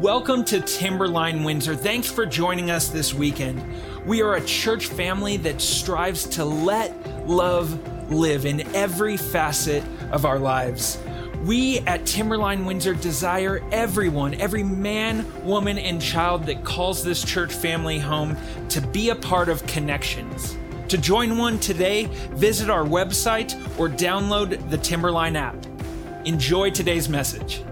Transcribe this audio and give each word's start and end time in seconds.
Welcome 0.00 0.44
to 0.46 0.60
Timberline 0.60 1.42
Windsor. 1.42 1.74
Thanks 1.74 2.10
for 2.10 2.26
joining 2.26 2.70
us 2.70 2.90
this 2.90 3.14
weekend. 3.14 3.64
We 4.04 4.20
are 4.20 4.34
a 4.34 4.44
church 4.44 4.88
family 4.88 5.38
that 5.38 5.58
strives 5.58 6.26
to 6.30 6.44
let 6.44 7.26
love 7.26 8.12
live 8.12 8.44
in 8.44 8.60
every 8.74 9.16
facet 9.16 9.82
of 10.10 10.26
our 10.26 10.38
lives. 10.38 10.98
We 11.44 11.78
at 11.80 12.04
Timberline 12.04 12.66
Windsor 12.66 12.92
desire 12.92 13.64
everyone, 13.72 14.34
every 14.34 14.62
man, 14.62 15.24
woman, 15.46 15.78
and 15.78 16.00
child 16.00 16.44
that 16.44 16.62
calls 16.62 17.02
this 17.02 17.24
church 17.24 17.54
family 17.54 17.98
home 17.98 18.36
to 18.68 18.82
be 18.82 19.08
a 19.08 19.16
part 19.16 19.48
of 19.48 19.66
connections. 19.66 20.58
To 20.88 20.98
join 20.98 21.38
one 21.38 21.58
today, 21.58 22.04
visit 22.32 22.68
our 22.68 22.84
website 22.84 23.54
or 23.78 23.88
download 23.88 24.68
the 24.68 24.76
Timberline 24.76 25.36
app. 25.36 25.56
Enjoy 26.26 26.68
today's 26.68 27.08
message. 27.08 27.62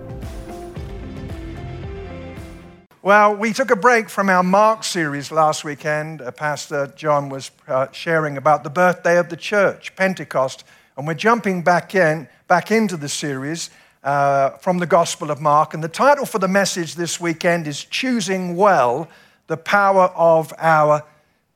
Well, 3.04 3.36
we 3.36 3.52
took 3.52 3.70
a 3.70 3.76
break 3.76 4.08
from 4.08 4.30
our 4.30 4.42
Mark 4.42 4.82
series 4.82 5.30
last 5.30 5.62
weekend. 5.62 6.22
Pastor 6.36 6.86
John 6.96 7.28
was 7.28 7.50
uh, 7.68 7.88
sharing 7.92 8.38
about 8.38 8.64
the 8.64 8.70
birthday 8.70 9.18
of 9.18 9.28
the 9.28 9.36
church, 9.36 9.94
Pentecost, 9.94 10.64
and 10.96 11.06
we're 11.06 11.12
jumping 11.12 11.60
back 11.60 11.94
in, 11.94 12.28
back 12.48 12.70
into 12.70 12.96
the 12.96 13.10
series 13.10 13.68
uh, 14.04 14.52
from 14.52 14.78
the 14.78 14.86
Gospel 14.86 15.30
of 15.30 15.38
Mark. 15.38 15.74
And 15.74 15.84
the 15.84 15.88
title 15.88 16.24
for 16.24 16.38
the 16.38 16.48
message 16.48 16.94
this 16.94 17.20
weekend 17.20 17.66
is 17.66 17.84
"Choosing 17.84 18.56
Well: 18.56 19.06
The 19.48 19.58
Power 19.58 20.04
of 20.16 20.54
Our 20.56 21.02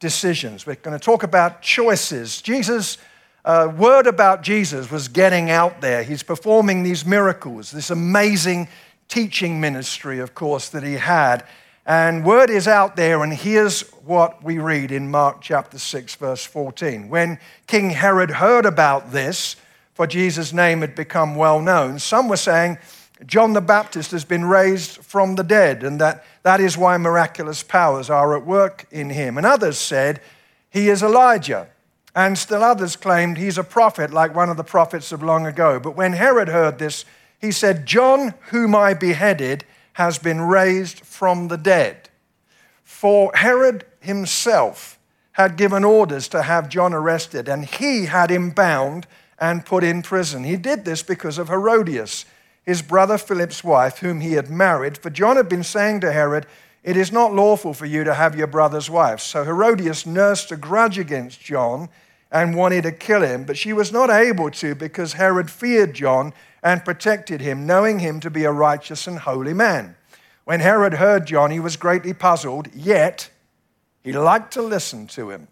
Decisions." 0.00 0.66
We're 0.66 0.74
going 0.74 0.98
to 0.98 1.02
talk 1.02 1.22
about 1.22 1.62
choices. 1.62 2.42
Jesus. 2.42 2.98
Uh, 3.44 3.72
word 3.78 4.06
about 4.06 4.42
Jesus 4.42 4.90
was 4.90 5.08
getting 5.08 5.48
out 5.48 5.80
there. 5.80 6.02
He's 6.02 6.22
performing 6.22 6.82
these 6.82 7.06
miracles, 7.06 7.70
this 7.70 7.88
amazing 7.88 8.68
teaching 9.08 9.60
ministry, 9.60 10.18
of 10.18 10.34
course, 10.34 10.68
that 10.68 10.82
he 10.82 10.94
had. 10.94 11.44
And 11.86 12.24
word 12.24 12.50
is 12.50 12.68
out 12.68 12.96
there, 12.96 13.22
and 13.22 13.32
here's 13.32 13.80
what 14.04 14.44
we 14.44 14.58
read 14.58 14.92
in 14.92 15.10
Mark 15.10 15.40
chapter 15.40 15.78
6, 15.78 16.14
verse 16.16 16.44
14. 16.44 17.08
When 17.08 17.38
King 17.66 17.90
Herod 17.90 18.30
heard 18.30 18.66
about 18.66 19.10
this, 19.10 19.56
for 19.94 20.06
Jesus' 20.06 20.52
name 20.52 20.82
had 20.82 20.94
become 20.94 21.34
well 21.34 21.60
known, 21.60 21.98
some 21.98 22.28
were 22.28 22.36
saying, 22.36 22.76
John 23.26 23.52
the 23.54 23.60
Baptist 23.60 24.10
has 24.12 24.24
been 24.24 24.44
raised 24.44 24.98
from 24.98 25.34
the 25.34 25.42
dead, 25.42 25.82
and 25.82 26.00
that 26.00 26.24
that 26.42 26.60
is 26.60 26.78
why 26.78 26.96
miraculous 26.98 27.62
powers 27.62 28.10
are 28.10 28.36
at 28.36 28.46
work 28.46 28.86
in 28.90 29.10
him. 29.10 29.36
And 29.36 29.46
others 29.46 29.78
said, 29.78 30.20
He 30.70 30.88
is 30.88 31.02
Elijah. 31.02 31.68
And 32.14 32.36
still 32.36 32.64
others 32.64 32.96
claimed 32.96 33.38
he's 33.38 33.58
a 33.58 33.64
prophet, 33.64 34.12
like 34.12 34.34
one 34.34 34.50
of 34.50 34.56
the 34.56 34.64
prophets 34.64 35.12
of 35.12 35.22
long 35.22 35.46
ago. 35.46 35.78
But 35.78 35.96
when 35.96 36.12
Herod 36.12 36.48
heard 36.48 36.78
this, 36.78 37.04
he 37.38 37.52
said, 37.52 37.86
John, 37.86 38.34
whom 38.48 38.74
I 38.74 38.94
beheaded, 38.94 39.64
has 39.94 40.18
been 40.18 40.40
raised 40.40 41.00
from 41.00 41.48
the 41.48 41.56
dead. 41.56 42.08
For 42.82 43.30
Herod 43.34 43.84
himself 44.00 44.98
had 45.32 45.56
given 45.56 45.84
orders 45.84 46.26
to 46.28 46.42
have 46.42 46.68
John 46.68 46.92
arrested, 46.92 47.48
and 47.48 47.64
he 47.64 48.06
had 48.06 48.30
him 48.30 48.50
bound 48.50 49.06
and 49.38 49.64
put 49.64 49.84
in 49.84 50.02
prison. 50.02 50.42
He 50.42 50.56
did 50.56 50.84
this 50.84 51.02
because 51.02 51.38
of 51.38 51.48
Herodias, 51.48 52.24
his 52.64 52.82
brother 52.82 53.16
Philip's 53.16 53.62
wife, 53.62 53.98
whom 53.98 54.20
he 54.20 54.32
had 54.32 54.50
married. 54.50 54.98
For 54.98 55.10
John 55.10 55.36
had 55.36 55.48
been 55.48 55.62
saying 55.62 56.00
to 56.00 56.12
Herod, 56.12 56.46
It 56.82 56.96
is 56.96 57.12
not 57.12 57.34
lawful 57.34 57.72
for 57.72 57.86
you 57.86 58.02
to 58.02 58.14
have 58.14 58.34
your 58.34 58.48
brother's 58.48 58.90
wife. 58.90 59.20
So 59.20 59.44
Herodias 59.44 60.06
nursed 60.06 60.50
a 60.50 60.56
grudge 60.56 60.98
against 60.98 61.40
John 61.40 61.88
and 62.30 62.54
wanted 62.54 62.82
to 62.82 62.92
kill 62.92 63.22
him, 63.22 63.44
but 63.44 63.56
she 63.56 63.72
was 63.72 63.92
not 63.92 64.10
able 64.10 64.50
to 64.50 64.74
because 64.74 65.14
Herod 65.14 65.50
feared 65.50 65.94
John 65.94 66.32
and 66.62 66.84
protected 66.84 67.40
him, 67.40 67.66
knowing 67.66 68.00
him 68.00 68.20
to 68.20 68.30
be 68.30 68.44
a 68.44 68.52
righteous 68.52 69.06
and 69.06 69.18
holy 69.18 69.54
man. 69.54 69.96
When 70.44 70.60
Herod 70.60 70.94
heard 70.94 71.26
John, 71.26 71.50
he 71.50 71.60
was 71.60 71.76
greatly 71.76 72.12
puzzled, 72.12 72.68
yet 72.74 73.30
he 74.02 74.12
liked 74.12 74.52
to 74.54 74.62
listen 74.62 75.06
to 75.08 75.30
him. 75.30 75.48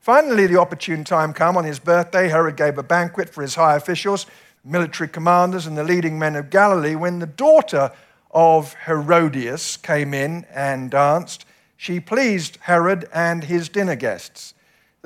Finally, 0.00 0.46
the 0.46 0.60
opportune 0.60 1.02
time 1.02 1.32
came 1.32 1.56
on 1.56 1.64
his 1.64 1.80
birthday. 1.80 2.28
Herod 2.28 2.56
gave 2.56 2.78
a 2.78 2.82
banquet 2.82 3.28
for 3.28 3.42
his 3.42 3.56
high 3.56 3.76
officials, 3.76 4.26
military 4.64 5.08
commanders, 5.08 5.66
and 5.66 5.76
the 5.76 5.84
leading 5.84 6.18
men 6.18 6.36
of 6.36 6.50
Galilee. 6.50 6.94
When 6.94 7.18
the 7.18 7.26
daughter 7.26 7.90
of 8.30 8.74
Herodias 8.86 9.76
came 9.76 10.14
in 10.14 10.44
and 10.52 10.90
danced, 10.90 11.44
she 11.76 11.98
pleased 11.98 12.58
Herod 12.62 13.08
and 13.12 13.44
his 13.44 13.68
dinner 13.68 13.96
guests. 13.96 14.54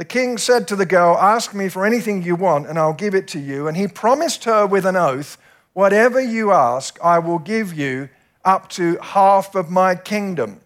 The 0.01 0.07
king 0.07 0.39
said 0.39 0.67
to 0.69 0.77
the 0.77 0.87
girl, 0.87 1.19
Ask 1.19 1.53
me 1.53 1.69
for 1.69 1.85
anything 1.85 2.23
you 2.23 2.35
want, 2.35 2.67
and 2.67 2.79
I'll 2.79 2.95
give 2.95 3.15
it 3.15 3.29
to 3.29 3.39
you. 3.39 3.69
And 3.69 3.77
he 3.77 3.87
promised 3.87 4.45
her 4.45 4.67
with 4.67 4.87
an 4.87 4.97
oath, 4.97 5.37
Whatever 5.75 6.19
you 6.19 6.53
ask, 6.53 6.99
I 7.05 7.19
will 7.19 7.39
give 7.39 7.75
you 7.75 8.09
up 8.43 8.71
to 8.71 8.97
half 9.03 9.55
of 9.55 9.69
my 9.69 9.95
kingdom. 9.95 10.63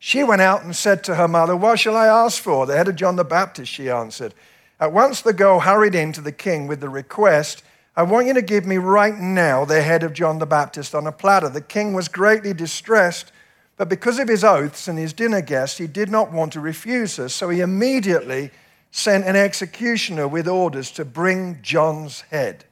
She 0.00 0.24
went 0.24 0.42
out 0.42 0.64
and 0.64 0.74
said 0.74 1.04
to 1.04 1.14
her 1.14 1.28
mother, 1.28 1.54
What 1.54 1.78
shall 1.78 1.96
I 1.96 2.08
ask 2.08 2.42
for? 2.42 2.66
The 2.66 2.76
head 2.76 2.88
of 2.88 2.96
John 2.96 3.14
the 3.14 3.22
Baptist, 3.22 3.70
she 3.70 3.88
answered. 3.88 4.34
At 4.80 4.92
once 4.92 5.20
the 5.20 5.32
girl 5.32 5.60
hurried 5.60 5.94
in 5.94 6.12
to 6.14 6.20
the 6.20 6.32
king 6.32 6.66
with 6.66 6.80
the 6.80 6.88
request, 6.88 7.62
I 7.94 8.02
want 8.02 8.26
you 8.26 8.34
to 8.34 8.42
give 8.42 8.66
me 8.66 8.78
right 8.78 9.16
now 9.16 9.64
the 9.64 9.82
head 9.82 10.02
of 10.02 10.12
John 10.12 10.40
the 10.40 10.44
Baptist 10.44 10.92
on 10.92 11.06
a 11.06 11.12
platter. 11.12 11.48
The 11.48 11.60
king 11.60 11.92
was 11.92 12.08
greatly 12.08 12.52
distressed 12.52 13.30
but 13.78 13.88
because 13.88 14.18
of 14.18 14.28
his 14.28 14.42
oaths 14.42 14.88
and 14.88 14.98
his 14.98 15.12
dinner 15.12 15.40
guests, 15.40 15.78
he 15.78 15.86
did 15.86 16.10
not 16.10 16.32
want 16.32 16.52
to 16.52 16.60
refuse 16.60 17.16
her. 17.16 17.28
So 17.28 17.48
he 17.48 17.60
immediately 17.60 18.50
sent 18.90 19.24
an 19.24 19.36
executioner 19.36 20.26
with 20.26 20.48
orders 20.48 20.90
to 20.92 21.04
bring 21.04 21.60
John's 21.62 22.22
head. 22.22 22.64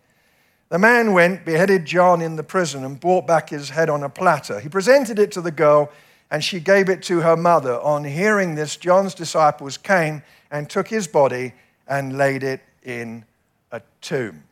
The 0.69 0.81
man 0.81 1.13
went, 1.13 1.45
beheaded 1.45 1.85
John 1.85 2.21
in 2.21 2.35
the 2.35 2.43
prison, 2.43 2.85
and 2.85 2.99
brought 2.99 3.25
back 3.25 3.51
his 3.51 3.71
head 3.71 3.89
on 3.89 4.03
a 4.03 4.09
platter. 4.09 4.59
He 4.59 4.69
presented 4.69 5.21
it 5.21 5.31
to 5.33 5.41
the 5.41 5.53
girl, 5.53 5.93
and 6.29 6.43
she 6.43 6.59
gave 6.59 6.89
it 6.89 7.05
to 7.05 7.21
her 7.21 7.37
mother. 7.37 7.79
On 7.81 8.03
hearing 8.03 8.57
this, 8.57 8.77
John's 8.77 9.15
disciples 9.15 9.79
came 9.79 10.23
and 10.51 10.69
took 10.69 10.89
his 10.89 11.07
body 11.07 11.53
and 11.87 12.19
laid 12.19 12.43
it 12.43 12.63
in 12.83 13.25
a 13.71 13.81
tomb. 14.01 14.43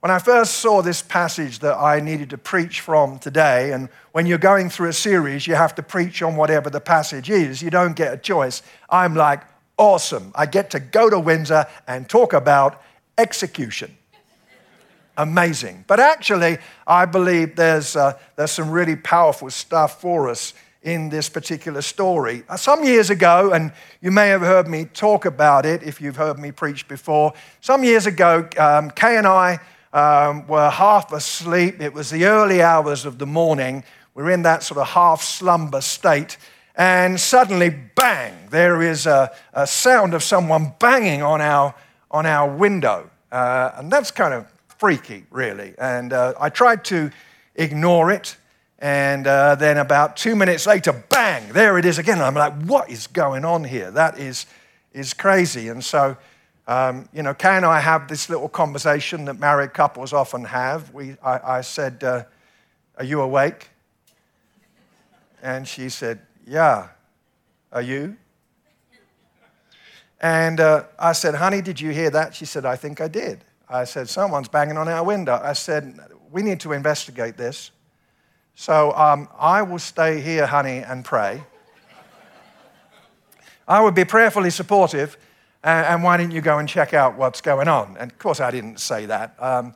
When 0.00 0.10
I 0.10 0.18
first 0.18 0.56
saw 0.56 0.80
this 0.80 1.02
passage 1.02 1.58
that 1.58 1.76
I 1.76 2.00
needed 2.00 2.30
to 2.30 2.38
preach 2.38 2.80
from 2.80 3.18
today, 3.18 3.72
and 3.72 3.90
when 4.12 4.24
you're 4.24 4.38
going 4.38 4.70
through 4.70 4.88
a 4.88 4.94
series, 4.94 5.46
you 5.46 5.54
have 5.54 5.74
to 5.74 5.82
preach 5.82 6.22
on 6.22 6.36
whatever 6.36 6.70
the 6.70 6.80
passage 6.80 7.28
is, 7.28 7.60
you 7.60 7.68
don't 7.68 7.94
get 7.94 8.14
a 8.14 8.16
choice. 8.16 8.62
I'm 8.88 9.14
like, 9.14 9.42
awesome. 9.76 10.32
I 10.34 10.46
get 10.46 10.70
to 10.70 10.80
go 10.80 11.10
to 11.10 11.20
Windsor 11.20 11.66
and 11.86 12.08
talk 12.08 12.32
about 12.32 12.80
execution. 13.18 13.94
Amazing. 15.18 15.84
But 15.86 16.00
actually, 16.00 16.56
I 16.86 17.04
believe 17.04 17.56
there's, 17.56 17.94
uh, 17.94 18.18
there's 18.36 18.52
some 18.52 18.70
really 18.70 18.96
powerful 18.96 19.50
stuff 19.50 20.00
for 20.00 20.30
us 20.30 20.54
in 20.82 21.10
this 21.10 21.28
particular 21.28 21.82
story. 21.82 22.42
Uh, 22.48 22.56
some 22.56 22.84
years 22.84 23.10
ago, 23.10 23.52
and 23.52 23.70
you 24.00 24.10
may 24.10 24.28
have 24.28 24.40
heard 24.40 24.66
me 24.66 24.86
talk 24.86 25.26
about 25.26 25.66
it 25.66 25.82
if 25.82 26.00
you've 26.00 26.16
heard 26.16 26.38
me 26.38 26.52
preach 26.52 26.88
before, 26.88 27.34
some 27.60 27.84
years 27.84 28.06
ago, 28.06 28.48
um, 28.56 28.90
Kay 28.92 29.18
and 29.18 29.26
I 29.26 29.60
um, 29.92 30.46
were 30.46 30.70
half 30.70 31.12
asleep. 31.12 31.80
It 31.80 31.92
was 31.92 32.10
the 32.10 32.26
early 32.26 32.62
hours 32.62 33.04
of 33.04 33.18
the 33.18 33.26
morning. 33.26 33.84
We're 34.14 34.30
in 34.30 34.42
that 34.42 34.62
sort 34.62 34.78
of 34.78 34.88
half 34.88 35.22
slumber 35.22 35.80
state. 35.80 36.36
And 36.76 37.20
suddenly, 37.20 37.70
bang, 37.70 38.34
there 38.50 38.82
is 38.82 39.06
a, 39.06 39.32
a 39.52 39.66
sound 39.66 40.14
of 40.14 40.22
someone 40.22 40.72
banging 40.78 41.22
on 41.22 41.40
our, 41.40 41.74
on 42.10 42.26
our 42.26 42.48
window. 42.48 43.10
Uh, 43.30 43.72
and 43.76 43.90
that's 43.90 44.10
kind 44.10 44.34
of 44.34 44.46
freaky, 44.78 45.24
really. 45.30 45.74
And 45.78 46.12
uh, 46.12 46.34
I 46.40 46.48
tried 46.48 46.84
to 46.86 47.10
ignore 47.54 48.10
it. 48.10 48.36
And 48.78 49.26
uh, 49.26 49.56
then 49.56 49.76
about 49.76 50.16
two 50.16 50.34
minutes 50.34 50.66
later, 50.66 50.92
bang, 51.10 51.52
there 51.52 51.76
it 51.76 51.84
is 51.84 51.98
again. 51.98 52.20
I'm 52.20 52.34
like, 52.34 52.54
what 52.62 52.88
is 52.88 53.06
going 53.06 53.44
on 53.44 53.64
here? 53.64 53.90
That 53.90 54.18
is, 54.18 54.46
is 54.94 55.12
crazy. 55.12 55.68
And 55.68 55.84
so 55.84 56.16
um, 56.70 57.08
you 57.12 57.24
know, 57.24 57.34
and 57.42 57.66
I 57.66 57.80
have 57.80 58.06
this 58.06 58.30
little 58.30 58.48
conversation 58.48 59.24
that 59.24 59.40
married 59.40 59.74
couples 59.74 60.12
often 60.12 60.44
have. 60.44 60.94
We, 60.94 61.16
I, 61.20 61.56
I 61.56 61.60
said, 61.62 62.04
uh, 62.04 62.22
Are 62.96 63.02
you 63.02 63.22
awake? 63.22 63.70
And 65.42 65.66
she 65.66 65.88
said, 65.88 66.20
Yeah. 66.46 66.90
Are 67.72 67.82
you? 67.82 68.16
And 70.20 70.60
uh, 70.60 70.84
I 70.96 71.10
said, 71.10 71.34
Honey, 71.34 71.60
did 71.60 71.80
you 71.80 71.90
hear 71.90 72.10
that? 72.10 72.36
She 72.36 72.44
said, 72.44 72.64
I 72.64 72.76
think 72.76 73.00
I 73.00 73.08
did. 73.08 73.42
I 73.68 73.82
said, 73.82 74.08
Someone's 74.08 74.48
banging 74.48 74.76
on 74.76 74.86
our 74.86 75.02
window. 75.02 75.40
I 75.42 75.54
said, 75.54 75.98
We 76.30 76.42
need 76.42 76.60
to 76.60 76.72
investigate 76.72 77.36
this. 77.36 77.72
So 78.54 78.92
um, 78.92 79.28
I 79.36 79.62
will 79.62 79.80
stay 79.80 80.20
here, 80.20 80.46
honey, 80.46 80.78
and 80.78 81.04
pray. 81.04 81.42
I 83.66 83.82
would 83.82 83.96
be 83.96 84.04
prayerfully 84.04 84.50
supportive 84.50 85.16
and 85.62 86.02
why 86.02 86.16
didn't 86.16 86.32
you 86.32 86.40
go 86.40 86.58
and 86.58 86.68
check 86.68 86.94
out 86.94 87.16
what's 87.16 87.40
going 87.40 87.68
on? 87.68 87.96
And 87.98 88.10
of 88.10 88.18
course, 88.18 88.40
I 88.40 88.50
didn't 88.50 88.80
say 88.80 89.06
that. 89.06 89.34
Um, 89.38 89.74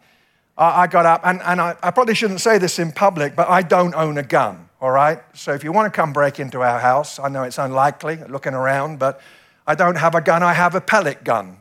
I, 0.57 0.87
got 0.87 1.05
up, 1.05 1.23
and, 1.25 1.43
and 1.43 1.61
I, 1.61 1.77
I, 1.83 1.91
probably 1.91 2.15
shouldn't 2.15 2.41
say 2.41 2.59
this 2.59 2.79
in 2.79 2.93
public, 2.93 3.35
but 3.35 3.49
I 3.49 3.63
don't 3.63 3.95
own 3.95 4.19
a 4.19 4.23
gun, 4.23 4.69
all 4.81 4.93
right? 4.93 5.19
So 5.35 5.53
if 5.53 5.65
you 5.65 5.73
want 5.73 5.93
to 5.93 5.97
come 5.97 6.13
break 6.13 6.39
into 6.39 6.63
our 6.63 6.79
house, 6.79 7.19
I 7.19 7.29
know 7.29 7.43
it's 7.43 7.59
unlikely 7.59 8.21
looking 8.29 8.55
around, 8.55 9.01
but 9.01 9.21
I 9.67 9.75
don't 9.75 9.97
have 9.97 10.15
a 10.15 10.21
gun. 10.21 10.43
I 10.45 10.53
have 10.53 10.77
a 10.77 10.81
pellet 10.81 11.25
gun. 11.25 11.57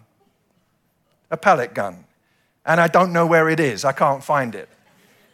A 1.32 1.38
pellet 1.38 1.74
gun. 1.74 2.06
And 2.66 2.80
I 2.80 2.88
don't 2.88 3.12
know 3.12 3.26
where 3.26 3.50
it 3.50 3.60
is, 3.60 3.84
I 3.84 3.94
can't 3.94 4.24
find 4.24 4.54
it. 4.54 4.70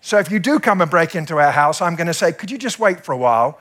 So 0.02 0.18
if 0.18 0.32
you 0.32 0.40
do 0.40 0.60
come 0.60 0.80
and 0.80 0.90
break 0.90 1.14
into 1.14 1.38
our 1.38 1.52
house, 1.52 1.82
I'm 1.82 1.96
going 1.96 2.08
to 2.08 2.14
say, 2.14 2.32
could 2.32 2.50
you 2.50 2.58
just 2.58 2.80
wait 2.80 3.04
for 3.04 3.12
a 3.12 3.18
while? 3.18 3.60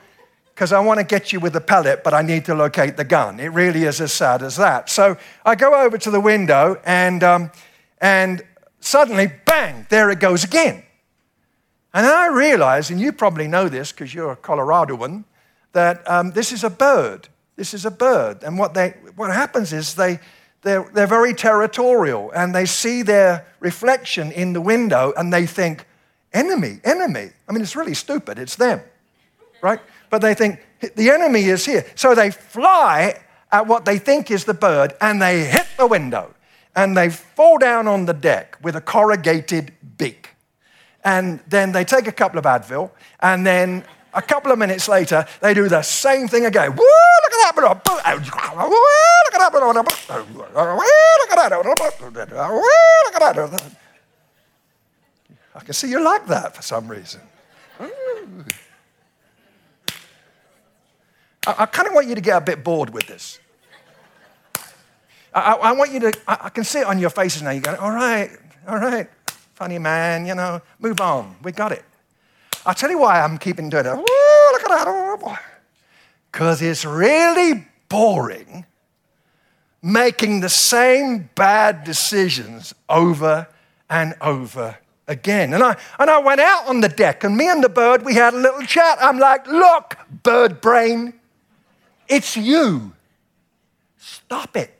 Because 0.59 0.73
I 0.73 0.81
want 0.81 0.97
to 0.97 1.05
get 1.05 1.31
you 1.31 1.39
with 1.39 1.53
the 1.53 1.61
pellet, 1.61 2.03
but 2.03 2.13
I 2.13 2.21
need 2.21 2.43
to 2.47 2.53
locate 2.53 2.97
the 2.97 3.05
gun. 3.05 3.39
It 3.39 3.47
really 3.53 3.85
is 3.85 4.01
as 4.01 4.11
sad 4.11 4.43
as 4.43 4.57
that. 4.57 4.89
So 4.89 5.15
I 5.45 5.55
go 5.55 5.73
over 5.73 5.97
to 5.97 6.11
the 6.11 6.19
window, 6.19 6.81
and, 6.83 7.23
um, 7.23 7.51
and 8.01 8.41
suddenly, 8.81 9.31
bang, 9.45 9.87
there 9.87 10.09
it 10.09 10.19
goes 10.19 10.43
again. 10.43 10.83
And 11.93 12.05
then 12.05 12.13
I 12.13 12.27
realize, 12.27 12.89
and 12.89 12.99
you 12.99 13.13
probably 13.13 13.47
know 13.47 13.69
this 13.69 13.93
because 13.93 14.13
you're 14.13 14.33
a 14.33 14.35
Coloradoan, 14.35 15.23
that 15.71 16.05
um, 16.11 16.31
this 16.31 16.51
is 16.51 16.65
a 16.65 16.69
bird. 16.69 17.29
This 17.55 17.73
is 17.73 17.85
a 17.85 17.91
bird. 17.91 18.43
And 18.43 18.59
what, 18.59 18.73
they, 18.73 18.95
what 19.15 19.31
happens 19.33 19.71
is 19.71 19.95
they, 19.95 20.19
they're, 20.63 20.91
they're 20.93 21.07
very 21.07 21.33
territorial 21.33 22.31
and 22.31 22.53
they 22.53 22.65
see 22.65 23.01
their 23.01 23.45
reflection 23.61 24.29
in 24.33 24.51
the 24.51 24.59
window 24.59 25.13
and 25.15 25.31
they 25.31 25.45
think, 25.45 25.85
enemy, 26.33 26.81
enemy. 26.83 27.29
I 27.47 27.53
mean, 27.53 27.61
it's 27.61 27.77
really 27.77 27.93
stupid. 27.93 28.37
It's 28.37 28.57
them, 28.57 28.81
right? 29.61 29.79
But 30.09 30.21
they 30.21 30.33
think, 30.33 30.59
the 30.95 31.09
enemy 31.09 31.43
is 31.43 31.65
here. 31.65 31.85
So 31.95 32.15
they 32.15 32.31
fly 32.31 33.19
at 33.51 33.67
what 33.67 33.85
they 33.85 33.97
think 33.97 34.31
is 34.31 34.45
the 34.45 34.53
bird 34.53 34.93
and 35.01 35.21
they 35.21 35.45
hit 35.45 35.67
the 35.77 35.87
window 35.87 36.33
and 36.75 36.95
they 36.95 37.09
fall 37.09 37.57
down 37.57 37.87
on 37.87 38.05
the 38.05 38.13
deck 38.13 38.57
with 38.61 38.75
a 38.75 38.81
corrugated 38.81 39.73
beak. 39.97 40.29
And 41.03 41.39
then 41.47 41.71
they 41.71 41.83
take 41.83 42.07
a 42.07 42.11
couple 42.11 42.39
of 42.39 42.45
Advil 42.45 42.91
and 43.21 43.45
then 43.45 43.83
a 44.13 44.21
couple 44.21 44.51
of 44.51 44.57
minutes 44.57 44.87
later, 44.87 45.25
they 45.41 45.53
do 45.53 45.69
the 45.69 45.81
same 45.81 46.27
thing 46.27 46.45
again. 46.45 46.71
Woo, 46.75 46.77
look 46.77 47.33
at 47.33 47.55
that. 47.55 47.55
Woo, 47.55 47.63
look 47.63 48.05
at 48.05 48.31
that. 49.39 49.53
Woo, 49.53 49.65
look 51.21 51.31
at 51.31 51.49
that. 51.49 52.49
Woo, 52.51 52.61
look 53.05 53.21
at 53.21 53.35
that. 53.35 53.75
I 55.55 55.59
can 55.59 55.73
see 55.73 55.89
you 55.89 56.03
like 56.03 56.25
that 56.27 56.55
for 56.55 56.61
some 56.61 56.87
reason. 56.87 57.21
I, 61.47 61.55
I 61.59 61.65
kind 61.65 61.87
of 61.87 61.93
want 61.93 62.07
you 62.07 62.15
to 62.15 62.21
get 62.21 62.37
a 62.37 62.41
bit 62.41 62.63
bored 62.63 62.89
with 62.91 63.07
this. 63.07 63.39
I, 65.33 65.53
I 65.53 65.71
want 65.73 65.91
you 65.91 65.99
to, 65.99 66.19
I, 66.27 66.37
I, 66.45 66.49
can 66.49 66.63
see 66.63 66.79
it 66.79 66.87
on 66.87 66.97
your 66.97 67.11
faces 67.11 67.41
now. 67.41 67.51
You're 67.51 67.61
going, 67.61 67.77
all 67.77 67.91
right, 67.91 68.31
all 68.67 68.77
right, 68.77 69.07
funny 69.53 69.77
man, 69.77 70.25
you 70.25 70.33
know, 70.33 70.61
move 70.79 70.99
on. 70.99 71.35
We 71.43 71.51
got 71.51 71.71
it. 71.71 71.83
I'll 72.65 72.73
tell 72.73 72.89
you 72.89 72.99
why 72.99 73.21
I'm 73.21 73.37
keeping 73.37 73.69
doing 73.69 73.85
it. 73.85 73.89
look 73.89 74.63
at 74.63 74.69
that. 74.69 74.85
Oh, 74.87 75.37
because 76.31 76.61
it's 76.61 76.85
really 76.85 77.65
boring 77.87 78.65
making 79.81 80.41
the 80.41 80.49
same 80.49 81.29
bad 81.35 81.83
decisions 81.83 82.73
over 82.89 83.47
and 83.89 84.13
over 84.21 84.77
again. 85.07 85.53
And 85.53 85.63
I, 85.63 85.77
and 85.97 86.09
I 86.09 86.19
went 86.19 86.41
out 86.41 86.67
on 86.67 86.81
the 86.81 86.89
deck, 86.89 87.23
and 87.23 87.35
me 87.35 87.47
and 87.47 87.63
the 87.63 87.69
bird, 87.69 88.03
we 88.03 88.13
had 88.13 88.33
a 88.33 88.37
little 88.37 88.61
chat. 88.61 88.97
I'm 89.01 89.19
like, 89.19 89.47
look, 89.47 89.97
bird 90.23 90.61
brain, 90.61 91.13
it's 92.09 92.35
you. 92.35 92.91
Stop 93.97 94.57
it. 94.57 94.73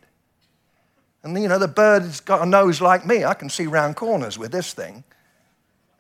And 1.24 1.40
you 1.42 1.48
know, 1.48 1.60
the 1.60 1.68
bird's 1.68 2.20
got 2.20 2.42
a 2.42 2.46
nose 2.46 2.82
like 2.82 3.06
me. 3.06 3.24
I 3.24 3.34
can 3.34 3.50
see 3.50 3.68
round 3.68 3.96
corners 3.96 4.38
with 4.38 4.52
this 4.52 4.74
thing. 4.74 5.04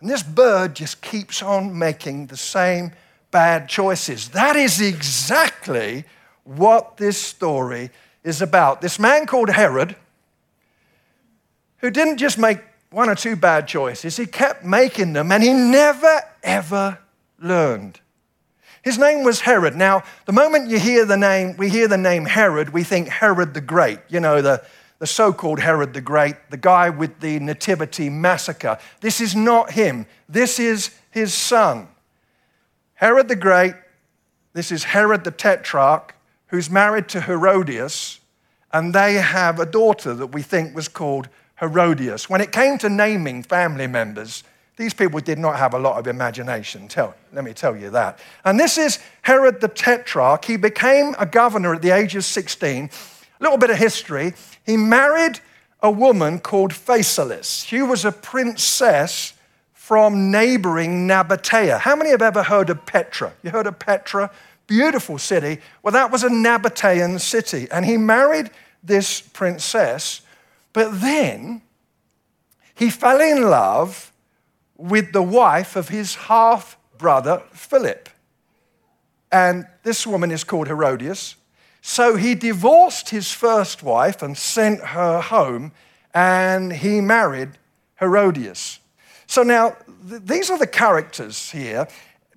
And 0.02 0.10
this 0.10 0.24
bird 0.24 0.76
just 0.76 1.02
keeps 1.02 1.44
on 1.44 1.78
making 1.78 2.28
the 2.28 2.38
same 2.38 2.94
bad 3.32 3.68
choices. 3.68 4.30
That 4.30 4.56
is 4.56 4.82
exactly 4.82 6.06
what 6.46 6.98
this 6.98 7.18
story 7.18 7.92
is 8.24 8.42
about. 8.42 8.82
This 8.82 8.98
man 8.98 9.26
called 9.26 9.50
Herod, 9.50 9.96
who 11.78 11.92
didn't 11.92 12.18
just 12.18 12.38
make 12.38 12.60
one 12.92 13.10
or 13.10 13.16
two 13.16 13.36
bad 13.36 13.68
choices, 13.68 14.18
he 14.18 14.26
kept 14.26 14.66
making 14.66 15.14
them 15.14 15.32
and 15.32 15.44
he 15.44 15.54
never, 15.54 16.22
ever 16.42 16.98
learned. 17.40 18.00
His 18.82 18.98
name 18.98 19.24
was 19.24 19.42
Herod. 19.42 19.76
Now, 19.76 20.04
the 20.26 20.32
moment 20.32 20.70
you 20.70 20.80
hear 20.80 21.06
the 21.06 21.18
name, 21.18 21.58
we 21.58 21.70
hear 21.70 21.88
the 21.88 21.98
name 21.98 22.26
Herod, 22.26 22.70
we 22.70 22.84
think 22.84 23.10
Herod 23.10 23.54
the 23.54 23.62
Great, 23.62 24.00
you 24.08 24.20
know, 24.20 24.42
the, 24.42 24.64
the 25.00 25.08
so 25.08 25.34
called 25.34 25.60
Herod 25.60 25.94
the 25.94 26.02
Great, 26.02 26.36
the 26.50 26.58
guy 26.58 26.90
with 26.90 27.20
the 27.20 27.40
Nativity 27.40 28.10
massacre. 28.10 28.78
This 29.02 29.20
is 29.20 29.36
not 29.36 29.72
him, 29.72 30.06
this 30.28 30.60
is 30.60 30.92
his 31.12 31.34
son. 31.34 31.88
Herod 32.96 33.28
the 33.28 33.36
Great, 33.36 33.76
this 34.54 34.72
is 34.72 34.86
Herod 34.86 35.24
the 35.24 35.32
Tetrarch, 35.32 36.16
who's 36.48 36.70
married 36.70 37.08
to 37.10 37.22
Herodias, 37.22 38.20
and 38.72 38.94
they 38.94 39.16
have 39.16 39.60
a 39.60 39.66
daughter 39.66 40.14
that 40.14 40.28
we 40.28 40.42
think 40.42 40.76
was 40.76 40.88
called 40.88 41.28
Herodias. 41.60 42.30
When 42.30 42.42
it 42.42 42.52
came 42.52 42.78
to 42.80 42.90
naming 42.90 43.44
family 43.44 43.88
members, 43.88 44.44
these 44.80 44.94
people 44.94 45.20
did 45.20 45.38
not 45.38 45.58
have 45.58 45.74
a 45.74 45.78
lot 45.78 46.00
of 46.00 46.08
imagination, 46.08 46.88
tell, 46.88 47.14
let 47.34 47.44
me 47.44 47.52
tell 47.52 47.76
you 47.76 47.90
that. 47.90 48.18
And 48.46 48.58
this 48.58 48.78
is 48.78 48.98
Herod 49.24 49.60
the 49.60 49.68
Tetrarch. 49.68 50.46
He 50.46 50.56
became 50.56 51.16
a 51.20 51.26
governor 51.26 51.76
at 51.76 51.82
the 51.82 51.90
age 51.92 52.16
of 52.16 52.24
16. 52.24 52.86
A 52.86 53.44
little 53.44 53.58
bit 53.58 53.72
of 53.72 53.76
history. 53.76 54.36
He 54.66 54.78
married 54.78 55.42
a 55.82 55.92
woman 55.92 56.40
called 56.40 56.72
Phasaelis. 56.72 57.66
She 57.66 57.82
was 57.82 58.06
a 58.06 58.14
princess 58.14 59.34
from 59.74 60.32
neighboring 60.32 61.10
Nabatea. 61.10 61.80
How 61.80 61.98
many 61.98 62.12
have 62.12 62.22
ever 62.22 62.42
heard 62.42 62.70
of 62.70 62.86
Petra? 62.86 63.34
You 63.44 63.50
heard 63.50 63.68
of 63.68 63.80
Petra? 63.80 64.32
Beautiful 64.66 65.18
city. 65.18 65.60
Well, 65.84 65.92
that 65.92 66.10
was 66.10 66.24
a 66.24 66.30
Nabatean 66.30 67.20
city. 67.20 67.68
And 67.70 67.84
he 67.84 67.98
married 67.98 68.50
this 68.82 69.20
princess, 69.20 70.22
but 70.72 71.02
then 71.02 71.64
he 72.76 72.90
fell 72.90 73.20
in 73.20 73.42
love 73.42 74.09
with 74.80 75.12
the 75.12 75.22
wife 75.22 75.76
of 75.76 75.90
his 75.90 76.16
half 76.16 76.78
brother, 76.98 77.44
Philip. 77.52 78.10
And 79.32 79.68
this 79.84 80.08
woman 80.08 80.32
is 80.32 80.44
called 80.44 80.68
Herodias. 80.68 81.36
So 81.82 82.16
he 82.16 82.34
divorced 82.34 83.10
his 83.10 83.32
first 83.32 83.84
wife 83.84 84.22
and 84.22 84.38
sent 84.38 84.80
her 84.80 85.22
home, 85.22 85.74
and 86.14 86.74
he 86.74 87.02
married 87.02 87.52
Herodias. 88.00 88.80
So 89.28 89.44
now, 89.44 89.76
th- 90.10 90.22
these 90.24 90.50
are 90.50 90.58
the 90.58 90.68
characters 90.68 91.52
here. 91.52 91.88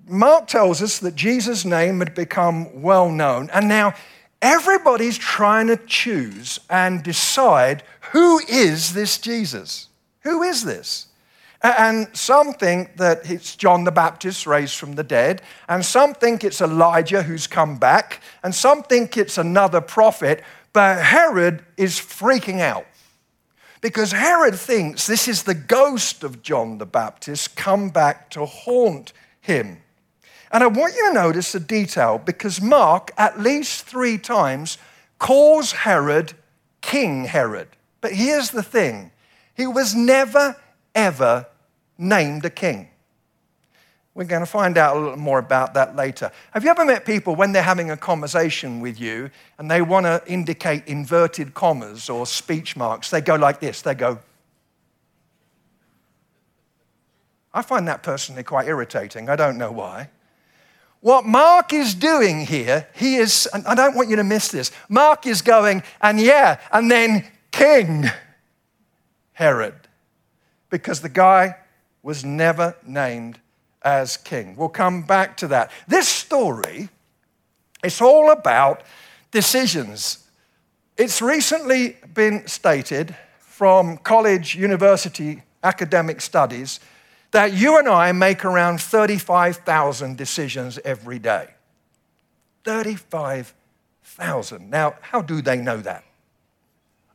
Mark 0.06 0.48
tells 0.48 0.82
us 0.82 0.98
that 0.98 1.14
Jesus' 1.14 1.64
name 1.64 2.00
had 2.00 2.14
become 2.14 2.82
well 2.82 3.10
known, 3.10 3.50
and 3.50 3.68
now 3.68 3.94
everybody's 4.40 5.16
trying 5.16 5.68
to 5.68 5.76
choose 5.76 6.58
and 6.68 7.02
decide 7.02 7.84
who 8.12 8.40
is 8.40 8.94
this 8.94 9.18
Jesus? 9.18 9.88
Who 10.20 10.42
is 10.42 10.64
this? 10.64 11.06
And 11.62 12.08
some 12.12 12.54
think 12.54 12.96
that 12.96 13.30
it's 13.30 13.54
John 13.54 13.84
the 13.84 13.92
Baptist 13.92 14.48
raised 14.48 14.74
from 14.74 14.94
the 14.94 15.04
dead, 15.04 15.42
and 15.68 15.84
some 15.84 16.12
think 16.12 16.42
it's 16.42 16.60
Elijah 16.60 17.22
who's 17.22 17.46
come 17.46 17.78
back, 17.78 18.20
and 18.42 18.52
some 18.52 18.82
think 18.82 19.16
it's 19.16 19.38
another 19.38 19.80
prophet, 19.80 20.42
but 20.72 21.00
Herod 21.00 21.64
is 21.76 22.00
freaking 22.00 22.60
out. 22.60 22.86
Because 23.80 24.10
Herod 24.10 24.56
thinks 24.56 25.06
this 25.06 25.28
is 25.28 25.44
the 25.44 25.54
ghost 25.54 26.24
of 26.24 26.42
John 26.42 26.78
the 26.78 26.86
Baptist 26.86 27.54
come 27.54 27.90
back 27.90 28.30
to 28.30 28.44
haunt 28.44 29.12
him. 29.40 29.78
And 30.50 30.62
I 30.62 30.66
want 30.66 30.94
you 30.94 31.08
to 31.08 31.14
notice 31.14 31.52
the 31.52 31.60
detail 31.60 32.18
because 32.18 32.60
Mark, 32.60 33.10
at 33.16 33.40
least 33.40 33.84
three 33.84 34.18
times, 34.18 34.78
calls 35.18 35.72
Herod 35.72 36.34
King 36.80 37.24
Herod. 37.24 37.68
But 38.00 38.12
here's 38.12 38.50
the 38.50 38.62
thing 38.62 39.12
he 39.54 39.66
was 39.66 39.94
never, 39.94 40.56
ever 40.94 41.46
named 41.98 42.44
a 42.44 42.50
king. 42.50 42.88
We're 44.14 44.24
going 44.24 44.40
to 44.42 44.46
find 44.46 44.76
out 44.76 44.96
a 44.96 45.00
little 45.00 45.16
more 45.16 45.38
about 45.38 45.72
that 45.74 45.96
later. 45.96 46.30
Have 46.50 46.64
you 46.64 46.70
ever 46.70 46.84
met 46.84 47.06
people 47.06 47.34
when 47.34 47.52
they're 47.52 47.62
having 47.62 47.90
a 47.90 47.96
conversation 47.96 48.80
with 48.80 49.00
you 49.00 49.30
and 49.58 49.70
they 49.70 49.80
want 49.80 50.04
to 50.04 50.22
indicate 50.26 50.86
inverted 50.86 51.54
commas 51.54 52.10
or 52.10 52.26
speech 52.26 52.76
marks? 52.76 53.08
They 53.08 53.22
go 53.22 53.36
like 53.36 53.60
this 53.60 53.80
they 53.80 53.94
go, 53.94 54.18
I 57.54 57.62
find 57.62 57.88
that 57.88 58.02
personally 58.02 58.42
quite 58.42 58.66
irritating. 58.66 59.28
I 59.28 59.36
don't 59.36 59.56
know 59.56 59.72
why. 59.72 60.10
What 61.00 61.24
Mark 61.24 61.72
is 61.72 61.94
doing 61.94 62.46
here, 62.46 62.86
he 62.94 63.16
is, 63.16 63.48
I 63.66 63.74
don't 63.74 63.96
want 63.96 64.08
you 64.08 64.16
to 64.16 64.24
miss 64.24 64.48
this. 64.48 64.70
Mark 64.88 65.26
is 65.26 65.42
going, 65.42 65.82
and 66.00 66.20
yeah, 66.20 66.60
and 66.70 66.90
then 66.90 67.26
King 67.50 68.04
Herod. 69.32 69.74
Because 70.70 71.00
the 71.00 71.08
guy 71.08 71.56
was 72.02 72.24
never 72.24 72.76
named 72.84 73.38
as 73.82 74.16
king. 74.16 74.56
We'll 74.56 74.68
come 74.68 75.02
back 75.02 75.36
to 75.38 75.48
that. 75.48 75.70
This 75.86 76.08
story, 76.08 76.88
it's 77.82 78.00
all 78.00 78.30
about 78.30 78.82
decisions. 79.30 80.26
It's 80.96 81.22
recently 81.22 81.96
been 82.14 82.46
stated 82.46 83.14
from 83.38 83.98
college, 83.98 84.54
university, 84.54 85.42
academic 85.62 86.20
studies 86.20 86.80
that 87.30 87.52
you 87.52 87.78
and 87.78 87.88
I 87.88 88.12
make 88.12 88.44
around 88.44 88.80
35,000 88.80 90.16
decisions 90.16 90.78
every 90.84 91.18
day. 91.18 91.48
35,000. 92.64 94.70
Now, 94.70 94.94
how 95.00 95.22
do 95.22 95.40
they 95.40 95.56
know 95.56 95.78
that? 95.78 96.04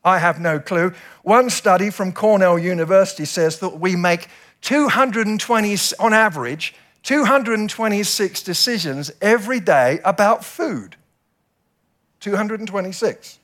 I 0.04 0.20
have 0.20 0.40
no 0.40 0.60
clue. 0.60 0.94
One 1.24 1.50
study 1.50 1.90
from 1.90 2.14
Cornell 2.14 2.58
University 2.58 3.26
says 3.26 3.60
that 3.60 3.80
we 3.80 3.96
make 3.96 4.30
220, 4.62 5.78
on 6.00 6.14
average, 6.14 6.74
226 7.04 8.44
decisions 8.44 9.12
every 9.22 9.60
day 9.60 10.00
about 10.04 10.44
food. 10.44 10.96
226. 12.20 13.40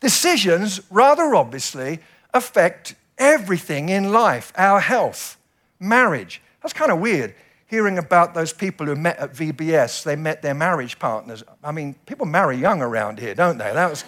Decisions, 0.00 0.80
rather 0.90 1.34
obviously, 1.34 2.00
affect 2.32 2.94
everything 3.18 3.88
in 3.88 4.12
life 4.12 4.52
our 4.56 4.80
health, 4.80 5.38
marriage. 5.78 6.42
That's 6.62 6.72
kind 6.72 6.90
of 6.90 6.98
weird 6.98 7.34
hearing 7.66 7.98
about 7.98 8.34
those 8.34 8.52
people 8.52 8.86
who 8.86 8.94
met 8.94 9.18
at 9.18 9.32
VBS. 9.32 10.04
They 10.04 10.16
met 10.16 10.42
their 10.42 10.54
marriage 10.54 10.98
partners. 10.98 11.42
I 11.62 11.72
mean, 11.72 11.94
people 12.06 12.26
marry 12.26 12.56
young 12.56 12.82
around 12.82 13.18
here, 13.18 13.34
don't 13.34 13.58
they? 13.58 13.72
That 13.72 13.90
was. 13.90 14.04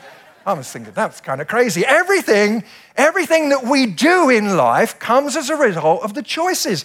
I 0.47 0.53
was 0.53 0.71
thinking 0.71 0.93
that's 0.93 1.21
kind 1.21 1.41
of 1.41 1.49
crazy. 1.49 1.85
Everything, 1.85 2.63
everything 2.97 3.49
that 3.49 3.65
we 3.65 3.87
do 3.87 4.31
in 4.31 4.57
life 4.57 4.97
comes 5.01 5.37
as 5.37 5.51
a 5.51 5.57
result 5.57 6.03
of 6.03 6.15
the 6.15 6.23
choices. 6.23 6.85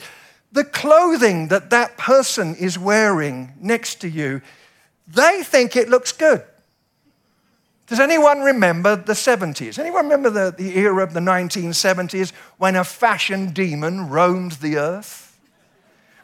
The 0.52 0.64
clothing 0.64 1.50
that 1.50 1.70
that 1.70 1.96
person 1.96 2.56
is 2.56 2.80
wearing 2.80 3.54
next 3.62 4.02
to 4.02 4.10
you, 4.10 4.42
they 5.08 5.44
think 5.44 5.76
it 5.76 5.90
looks 5.90 6.12
good. 6.12 6.44
Does 7.86 8.00
anyone 8.00 8.40
remember 8.40 8.96
the 8.96 9.14
70s? 9.14 9.78
Anyone 9.78 10.06
remember 10.06 10.30
the, 10.30 10.56
the 10.58 10.78
era 10.78 11.04
of 11.04 11.14
the 11.14 11.20
1970s 11.20 12.32
when 12.58 12.76
a 12.76 12.84
fashion 12.84 13.52
demon 13.52 14.10
roamed 14.10 14.54
the 14.54 14.78
earth? 14.78 15.31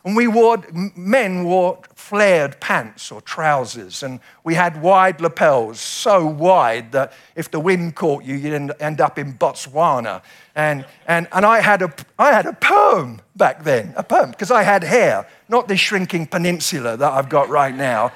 And 0.08 0.16
we 0.16 0.30
wore, 0.30 0.64
men 0.96 1.44
wore 1.44 1.80
flared 1.94 2.62
pants 2.62 3.12
or 3.12 3.20
trousers, 3.20 4.04
and 4.04 4.22
we 4.46 4.54
had 4.54 4.82
wide 4.82 5.20
lapels, 5.20 5.82
so 5.82 6.26
wide 6.26 6.94
that 6.94 7.12
if 7.36 7.52
the 7.52 7.60
wind 7.60 7.96
caught 7.96 8.24
you, 8.24 8.36
you'd 8.36 8.74
end 8.80 9.02
up 9.02 9.20
in 9.20 9.34
Botswana. 9.34 10.22
And, 10.56 10.86
and, 11.08 11.28
and 11.34 11.46
I, 11.46 11.60
had 11.60 11.82
a, 11.82 11.94
I 12.18 12.32
had 12.32 12.46
a 12.46 12.54
perm 12.54 13.20
back 13.36 13.66
then, 13.66 13.94
a 13.98 14.04
perm, 14.04 14.32
because 14.32 14.50
I 14.50 14.64
had 14.64 14.82
hair, 14.82 15.28
not 15.50 15.68
this 15.68 15.82
shrinking 15.82 16.28
peninsula 16.28 16.96
that 16.96 17.12
I've 17.12 17.28
got 17.28 17.50
right 17.50 17.76
now. 17.76 18.14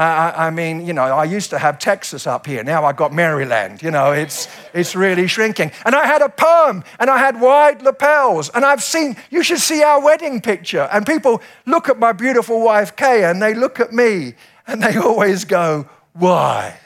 Uh, 0.00 0.32
I 0.34 0.48
mean, 0.48 0.86
you 0.86 0.94
know, 0.94 1.02
I 1.02 1.24
used 1.24 1.50
to 1.50 1.58
have 1.58 1.78
Texas 1.78 2.26
up 2.26 2.46
here. 2.46 2.64
Now 2.64 2.86
I've 2.86 2.96
got 2.96 3.12
Maryland. 3.12 3.82
You 3.82 3.90
know, 3.90 4.12
it's, 4.12 4.48
it's 4.72 4.96
really 4.96 5.26
shrinking. 5.26 5.72
And 5.84 5.94
I 5.94 6.06
had 6.06 6.22
a 6.22 6.30
perm 6.30 6.84
and 6.98 7.10
I 7.10 7.18
had 7.18 7.38
wide 7.38 7.82
lapels. 7.82 8.48
And 8.54 8.64
I've 8.64 8.82
seen, 8.82 9.14
you 9.28 9.42
should 9.42 9.58
see 9.58 9.82
our 9.82 10.02
wedding 10.02 10.40
picture. 10.40 10.88
And 10.90 11.04
people 11.04 11.42
look 11.66 11.90
at 11.90 11.98
my 11.98 12.12
beautiful 12.12 12.62
wife, 12.64 12.96
Kay, 12.96 13.24
and 13.24 13.42
they 13.42 13.52
look 13.52 13.78
at 13.78 13.92
me 13.92 14.36
and 14.66 14.82
they 14.82 14.96
always 15.06 15.44
go, 15.44 15.86
why? 16.14 16.78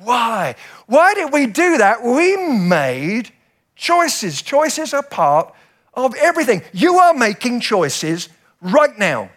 Why? 0.00 0.56
Why 0.86 1.14
did 1.14 1.32
we 1.32 1.46
do 1.46 1.78
that? 1.78 2.02
We 2.02 2.36
made 2.36 3.30
choices. 3.76 4.42
Choices 4.42 4.92
are 4.92 5.04
part 5.04 5.54
of 5.94 6.16
everything. 6.16 6.62
You 6.72 6.96
are 6.96 7.14
making 7.14 7.60
choices 7.60 8.28
right 8.60 8.98
now. 8.98 9.30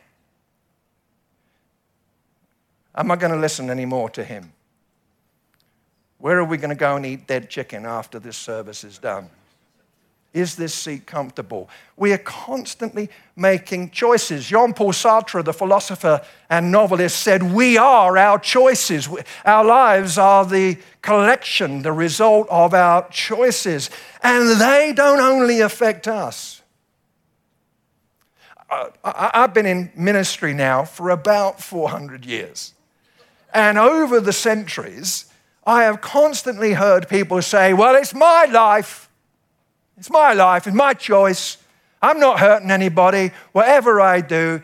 Am 3.00 3.10
I 3.12 3.16
going 3.16 3.32
to 3.32 3.40
listen 3.40 3.70
anymore 3.70 4.10
to 4.10 4.26
him? 4.26 4.52
Where 6.18 6.38
are 6.38 6.44
we 6.44 6.58
going 6.58 6.70
to 6.70 6.76
go 6.76 6.98
and 6.98 7.06
eat 7.06 7.28
dead 7.28 7.50
chicken 7.50 7.86
after 7.86 8.20
this 8.20 8.36
service 8.36 8.84
is 8.84 8.98
done? 8.98 9.30
Is 10.34 10.58
this 10.58 10.74
seat 10.74 11.08
comfortable? 11.08 11.70
We 11.96 12.12
are 12.12 12.18
constantly 12.18 13.10
making 13.38 13.92
choices. 13.92 14.46
Jean 14.46 14.74
Paul 14.74 14.92
Sartre, 14.92 15.44
the 15.44 15.54
philosopher 15.54 16.22
and 16.50 16.74
novelist, 16.74 17.22
said, 17.22 17.42
We 17.42 17.78
are 17.78 18.18
our 18.18 18.38
choices. 18.38 19.08
Our 19.46 19.64
lives 19.64 20.18
are 20.18 20.46
the 20.46 20.78
collection, 21.02 21.84
the 21.84 21.94
result 21.94 22.48
of 22.50 22.74
our 22.74 23.08
choices. 23.10 23.90
And 24.22 24.60
they 24.60 24.92
don't 24.94 25.22
only 25.22 25.62
affect 25.62 26.06
us. 26.10 26.62
I've 29.06 29.54
been 29.54 29.66
in 29.66 29.90
ministry 29.96 30.54
now 30.54 30.84
for 30.84 31.10
about 31.10 31.62
400 31.64 32.26
years. 32.26 32.74
And 33.54 33.78
over 33.78 34.20
the 34.20 34.34
centuries, 34.34 35.26
I 35.66 35.84
have 35.84 36.02
constantly 36.02 36.74
heard 36.74 37.10
people 37.10 37.42
say, 37.42 37.74
Well, 37.74 37.96
it's 37.96 38.14
my 38.14 38.46
life. 38.46 39.10
It's 39.98 40.10
my 40.10 40.34
life. 40.34 40.68
It's 40.68 40.76
my 40.76 40.94
choice. 40.94 41.58
I'm 42.02 42.20
not 42.20 42.40
hurting 42.40 42.72
anybody. 42.72 43.32
Whatever 43.52 44.00
I 44.00 44.22
do. 44.22 44.62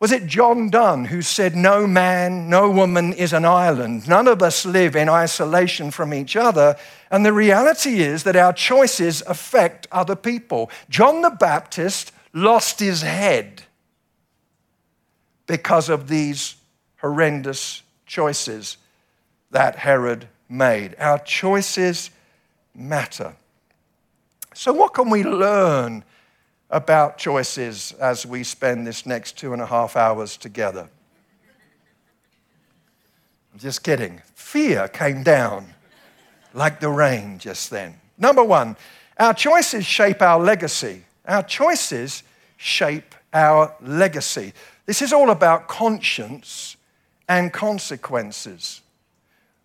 Was 0.00 0.12
it 0.12 0.26
John 0.26 0.70
Donne 0.70 1.06
who 1.06 1.22
said, 1.22 1.56
No 1.56 1.86
man, 1.86 2.48
no 2.48 2.70
woman 2.70 3.12
is 3.12 3.32
an 3.32 3.44
island? 3.44 4.08
None 4.08 4.28
of 4.28 4.42
us 4.42 4.64
live 4.64 4.94
in 4.94 5.08
isolation 5.08 5.90
from 5.90 6.14
each 6.14 6.36
other. 6.36 6.76
And 7.10 7.26
the 7.26 7.32
reality 7.32 8.00
is 8.00 8.22
that 8.22 8.36
our 8.36 8.52
choices 8.52 9.22
affect 9.26 9.88
other 9.90 10.14
people. 10.14 10.70
John 10.88 11.22
the 11.22 11.30
Baptist 11.30 12.12
lost 12.32 12.78
his 12.78 13.02
head 13.02 13.62
because 15.46 15.88
of 15.88 16.06
these 16.06 16.54
horrendous 16.98 17.82
choices 18.08 18.78
that 19.52 19.76
Herod 19.76 20.26
made. 20.48 20.96
Our 20.98 21.20
choices 21.20 22.10
matter. 22.74 23.36
So, 24.54 24.72
what 24.72 24.94
can 24.94 25.10
we 25.10 25.22
learn 25.22 26.02
about 26.70 27.18
choices 27.18 27.92
as 27.92 28.26
we 28.26 28.42
spend 28.42 28.86
this 28.86 29.06
next 29.06 29.38
two 29.38 29.52
and 29.52 29.62
a 29.62 29.66
half 29.66 29.94
hours 29.94 30.36
together? 30.36 30.88
I'm 33.52 33.58
just 33.60 33.84
kidding. 33.84 34.20
Fear 34.34 34.88
came 34.88 35.22
down 35.22 35.74
like 36.54 36.80
the 36.80 36.88
rain 36.88 37.38
just 37.38 37.70
then. 37.70 37.94
Number 38.18 38.42
one, 38.42 38.76
our 39.18 39.34
choices 39.34 39.86
shape 39.86 40.22
our 40.22 40.42
legacy. 40.42 41.04
Our 41.26 41.42
choices 41.42 42.22
shape 42.56 43.14
our 43.32 43.74
legacy. 43.80 44.52
This 44.86 45.02
is 45.02 45.12
all 45.12 45.30
about 45.30 45.68
conscience 45.68 46.77
and 47.28 47.52
consequences. 47.52 48.80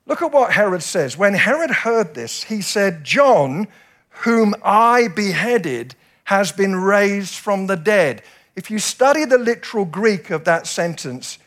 Look 0.06 0.22
at 0.22 0.32
what 0.34 0.52
Herod 0.52 0.84
says. 0.84 1.18
When 1.18 1.34
Herod 1.34 1.72
heard 1.72 2.14
this, 2.14 2.44
he 2.44 2.62
said, 2.62 3.04
John, 3.04 3.68
whom 4.10 4.54
I 4.64 5.08
beheaded, 5.08 5.96
has 6.26 6.52
been 6.52 6.76
raised 6.76 7.36
from 7.36 7.68
the 7.68 7.78
dead. 7.78 8.22
If 8.56 8.70
you 8.70 8.80
study 8.80 9.26
the 9.26 9.38
literal 9.38 9.86
Greek 9.86 10.30
of 10.30 10.44
that 10.44 10.68
sentence, 10.68 11.38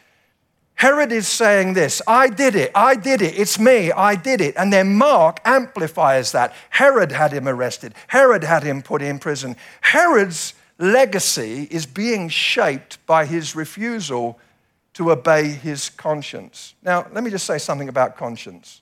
Herod 0.76 1.10
is 1.10 1.26
saying 1.26 1.74
this 1.74 2.02
I 2.06 2.28
did 2.28 2.54
it, 2.54 2.70
I 2.74 2.94
did 2.94 3.22
it, 3.22 3.38
it's 3.38 3.58
me, 3.58 3.92
I 3.92 4.14
did 4.14 4.40
it. 4.40 4.54
And 4.56 4.72
then 4.72 4.94
Mark 4.96 5.40
amplifies 5.44 6.32
that. 6.32 6.54
Herod 6.70 7.12
had 7.12 7.32
him 7.32 7.48
arrested, 7.48 7.94
Herod 8.08 8.44
had 8.44 8.62
him 8.62 8.82
put 8.82 9.02
in 9.02 9.18
prison. 9.18 9.56
Herod's 9.80 10.54
legacy 10.78 11.66
is 11.70 11.86
being 11.86 12.28
shaped 12.28 13.04
by 13.06 13.24
his 13.24 13.56
refusal 13.56 14.38
to 14.96 15.12
obey 15.12 15.48
his 15.48 15.90
conscience. 15.90 16.74
Now, 16.82 17.06
let 17.12 17.22
me 17.22 17.30
just 17.30 17.44
say 17.44 17.58
something 17.58 17.90
about 17.90 18.16
conscience. 18.16 18.80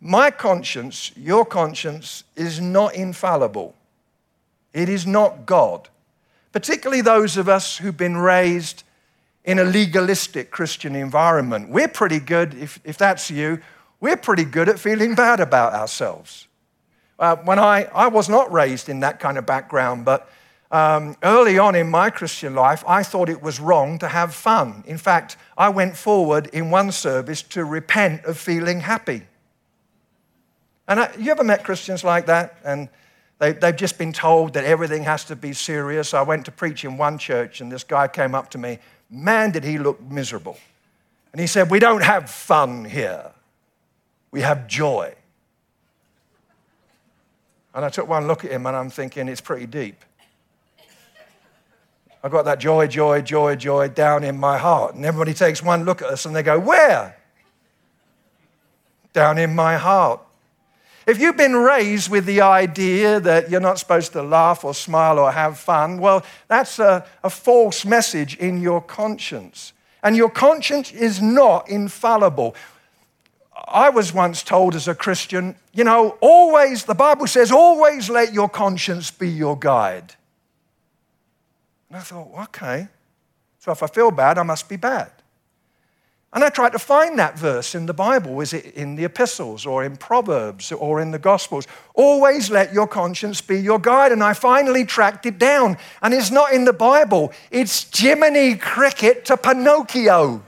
My 0.00 0.32
conscience, 0.32 1.12
your 1.16 1.44
conscience, 1.44 2.24
is 2.34 2.60
not 2.60 2.96
infallible. 2.96 3.76
It 4.72 4.88
is 4.88 5.06
not 5.06 5.46
God. 5.46 5.88
Particularly 6.50 7.00
those 7.00 7.36
of 7.36 7.48
us 7.48 7.76
who've 7.76 7.96
been 7.96 8.16
raised 8.16 8.82
in 9.44 9.60
a 9.60 9.64
legalistic 9.64 10.50
Christian 10.50 10.96
environment. 10.96 11.68
We're 11.68 11.86
pretty 11.86 12.18
good, 12.18 12.52
if, 12.54 12.80
if 12.82 12.98
that's 12.98 13.30
you, 13.30 13.60
we're 14.00 14.16
pretty 14.16 14.44
good 14.44 14.68
at 14.68 14.80
feeling 14.80 15.14
bad 15.14 15.38
about 15.38 15.74
ourselves. 15.74 16.48
Uh, 17.20 17.36
when 17.36 17.60
I, 17.60 17.84
I 17.94 18.08
was 18.08 18.28
not 18.28 18.52
raised 18.52 18.88
in 18.88 18.98
that 19.00 19.20
kind 19.20 19.38
of 19.38 19.46
background, 19.46 20.04
but 20.04 20.28
um, 20.72 21.16
early 21.22 21.58
on 21.58 21.74
in 21.74 21.90
my 21.90 22.08
Christian 22.08 22.54
life, 22.54 22.82
I 22.88 23.02
thought 23.02 23.28
it 23.28 23.42
was 23.42 23.60
wrong 23.60 23.98
to 23.98 24.08
have 24.08 24.34
fun. 24.34 24.82
In 24.86 24.96
fact, 24.96 25.36
I 25.56 25.68
went 25.68 25.96
forward 25.96 26.48
in 26.48 26.70
one 26.70 26.90
service 26.90 27.42
to 27.42 27.64
repent 27.64 28.24
of 28.24 28.38
feeling 28.38 28.80
happy. 28.80 29.22
And 30.88 30.98
I, 30.98 31.14
you 31.18 31.30
ever 31.30 31.44
met 31.44 31.62
Christians 31.62 32.02
like 32.02 32.26
that? 32.26 32.56
And 32.64 32.88
they, 33.38 33.52
they've 33.52 33.76
just 33.76 33.98
been 33.98 34.14
told 34.14 34.54
that 34.54 34.64
everything 34.64 35.04
has 35.04 35.24
to 35.26 35.36
be 35.36 35.52
serious. 35.52 36.14
I 36.14 36.22
went 36.22 36.46
to 36.46 36.50
preach 36.50 36.84
in 36.84 36.96
one 36.96 37.18
church, 37.18 37.60
and 37.60 37.70
this 37.70 37.84
guy 37.84 38.08
came 38.08 38.34
up 38.34 38.50
to 38.50 38.58
me. 38.58 38.78
Man, 39.10 39.50
did 39.50 39.64
he 39.64 39.76
look 39.76 40.00
miserable. 40.00 40.56
And 41.32 41.40
he 41.40 41.46
said, 41.46 41.70
We 41.70 41.80
don't 41.80 42.02
have 42.02 42.30
fun 42.30 42.86
here, 42.86 43.30
we 44.30 44.40
have 44.40 44.66
joy. 44.66 45.14
And 47.74 47.84
I 47.84 47.88
took 47.88 48.06
one 48.06 48.26
look 48.26 48.44
at 48.44 48.50
him, 48.50 48.64
and 48.64 48.74
I'm 48.74 48.90
thinking, 48.90 49.28
It's 49.28 49.40
pretty 49.42 49.66
deep. 49.66 50.02
I've 52.22 52.30
got 52.30 52.44
that 52.44 52.60
joy, 52.60 52.86
joy, 52.86 53.20
joy, 53.22 53.56
joy 53.56 53.88
down 53.88 54.22
in 54.22 54.38
my 54.38 54.56
heart. 54.56 54.94
And 54.94 55.04
everybody 55.04 55.34
takes 55.34 55.62
one 55.62 55.84
look 55.84 56.02
at 56.02 56.08
us 56.08 56.24
and 56.24 56.34
they 56.34 56.42
go, 56.42 56.58
Where? 56.58 57.16
Down 59.12 59.38
in 59.38 59.54
my 59.54 59.76
heart. 59.76 60.20
If 61.04 61.20
you've 61.20 61.36
been 61.36 61.56
raised 61.56 62.10
with 62.10 62.26
the 62.26 62.42
idea 62.42 63.18
that 63.18 63.50
you're 63.50 63.60
not 63.60 63.80
supposed 63.80 64.12
to 64.12 64.22
laugh 64.22 64.64
or 64.64 64.72
smile 64.72 65.18
or 65.18 65.32
have 65.32 65.58
fun, 65.58 65.98
well, 65.98 66.24
that's 66.46 66.78
a, 66.78 67.04
a 67.24 67.30
false 67.30 67.84
message 67.84 68.36
in 68.36 68.62
your 68.62 68.80
conscience. 68.80 69.72
And 70.04 70.16
your 70.16 70.30
conscience 70.30 70.92
is 70.92 71.20
not 71.20 71.68
infallible. 71.68 72.54
I 73.66 73.90
was 73.90 74.12
once 74.12 74.44
told 74.44 74.76
as 74.76 74.86
a 74.86 74.94
Christian, 74.94 75.56
you 75.72 75.82
know, 75.82 76.16
always, 76.20 76.84
the 76.84 76.94
Bible 76.94 77.26
says, 77.26 77.50
always 77.50 78.08
let 78.08 78.32
your 78.32 78.48
conscience 78.48 79.10
be 79.10 79.28
your 79.28 79.58
guide. 79.58 80.14
And 81.92 82.00
I 82.00 82.04
thought, 82.04 82.30
okay. 82.44 82.88
So 83.58 83.70
if 83.70 83.82
I 83.82 83.86
feel 83.86 84.10
bad, 84.10 84.38
I 84.38 84.44
must 84.44 84.66
be 84.66 84.76
bad. 84.76 85.12
And 86.32 86.42
I 86.42 86.48
tried 86.48 86.72
to 86.72 86.78
find 86.78 87.18
that 87.18 87.38
verse 87.38 87.74
in 87.74 87.84
the 87.84 87.92
Bible. 87.92 88.40
Is 88.40 88.54
it 88.54 88.64
in 88.74 88.96
the 88.96 89.04
epistles 89.04 89.66
or 89.66 89.84
in 89.84 89.98
Proverbs 89.98 90.72
or 90.72 91.02
in 91.02 91.10
the 91.10 91.18
Gospels? 91.18 91.66
Always 91.94 92.50
let 92.50 92.72
your 92.72 92.86
conscience 92.86 93.42
be 93.42 93.60
your 93.60 93.78
guide. 93.78 94.10
And 94.10 94.24
I 94.24 94.32
finally 94.32 94.86
tracked 94.86 95.26
it 95.26 95.38
down. 95.38 95.76
And 96.00 96.14
it's 96.14 96.30
not 96.30 96.54
in 96.54 96.64
the 96.64 96.72
Bible, 96.72 97.30
it's 97.50 97.86
Jiminy 97.94 98.56
Cricket 98.56 99.26
to 99.26 99.36
Pinocchio. 99.36 100.42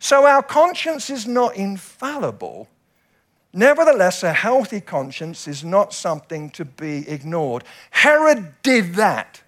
so 0.00 0.26
our 0.26 0.42
conscience 0.42 1.08
is 1.08 1.28
not 1.28 1.54
infallible. 1.54 2.66
Nevertheless, 3.52 4.22
a 4.22 4.32
healthy 4.32 4.80
conscience 4.80 5.48
is 5.48 5.64
not 5.64 5.94
something 5.94 6.50
to 6.50 6.64
be 6.64 7.08
ignored. 7.08 7.64
Herod 7.90 8.54
did 8.62 8.94
that. 8.96 9.42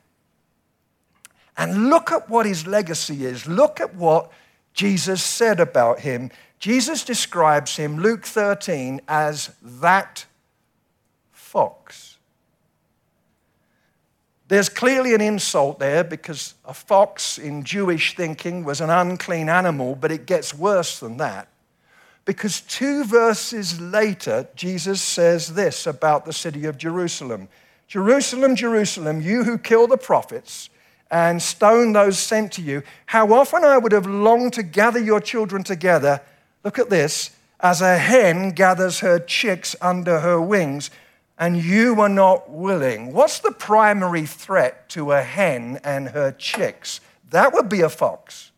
And 1.57 1.90
look 1.90 2.11
at 2.11 2.30
what 2.30 2.47
his 2.47 2.66
legacy 2.66 3.26
is. 3.26 3.47
Look 3.47 3.80
at 3.80 3.95
what 3.95 4.33
Jesus 4.73 5.23
said 5.23 5.61
about 5.61 6.00
him. 6.00 6.30
Jesus 6.59 7.04
describes 7.04 7.76
him, 7.76 7.99
Luke 7.99 8.25
13, 8.25 9.00
as 9.09 9.50
that 9.62 10.25
fox. 11.33 12.16
There's 14.49 14.69
clearly 14.69 15.14
an 15.14 15.21
insult 15.21 15.78
there 15.78 16.02
because 16.02 16.54
a 16.64 16.75
fox 16.75 17.38
in 17.38 17.62
Jewish 17.62 18.16
thinking 18.16 18.64
was 18.64 18.80
an 18.80 18.90
unclean 18.90 19.49
animal, 19.49 19.95
but 19.95 20.11
it 20.11 20.26
gets 20.26 20.54
worse 20.54 20.99
than 20.99 21.19
that. 21.19 21.49
Because 22.25 22.61
two 22.61 23.05
verses 23.05 23.81
later, 23.81 24.49
Jesus 24.55 25.00
says 25.00 25.55
this 25.55 25.87
about 25.87 26.25
the 26.25 26.33
city 26.33 26.67
of 26.67 26.79
Jerusalem 26.79 27.49
Jerusalem, 27.91 28.55
Jerusalem, 28.55 29.21
you 29.21 29.43
who 29.43 29.59
kill 29.59 29.89
the 29.89 29.97
prophets 29.97 30.71
and 31.11 31.43
stone 31.43 31.93
those 31.93 32.21
sent 32.21 32.53
to 32.53 32.62
you. 32.62 32.85
How 33.07 33.33
often 33.33 33.65
I 33.65 33.79
would 33.79 33.91
have 33.91 34.07
longed 34.07 34.53
to 34.53 34.62
gather 34.62 35.00
your 35.00 35.21
children 35.21 35.65
together. 35.65 36.21
Look 36.62 36.79
at 36.79 36.89
this 36.89 37.31
as 37.59 37.81
a 37.81 37.99
hen 37.99 38.53
gathers 38.53 39.00
her 39.00 39.19
chicks 39.19 39.75
under 39.81 40.21
her 40.21 40.41
wings, 40.41 40.91
and 41.37 41.57
you 41.57 41.95
were 41.95 42.09
not 42.09 42.49
willing. 42.49 43.12
What's 43.12 43.41
the 43.41 43.50
primary 43.50 44.25
threat 44.25 44.89
to 44.91 45.11
a 45.11 45.23
hen 45.23 45.81
and 45.83 46.11
her 46.11 46.31
chicks? 46.31 47.00
That 47.31 47.53
would 47.53 47.69
be 47.69 47.81
a 47.81 47.89
fox. 47.89 48.53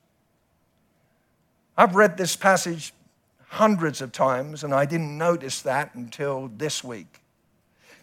I've 1.76 1.94
read 1.94 2.18
this 2.18 2.36
passage 2.36 2.92
hundreds 3.52 4.00
of 4.00 4.12
times, 4.12 4.64
and 4.64 4.74
I 4.74 4.84
didn't 4.84 5.16
notice 5.16 5.62
that 5.62 5.94
until 5.94 6.50
this 6.56 6.82
week. 6.82 7.20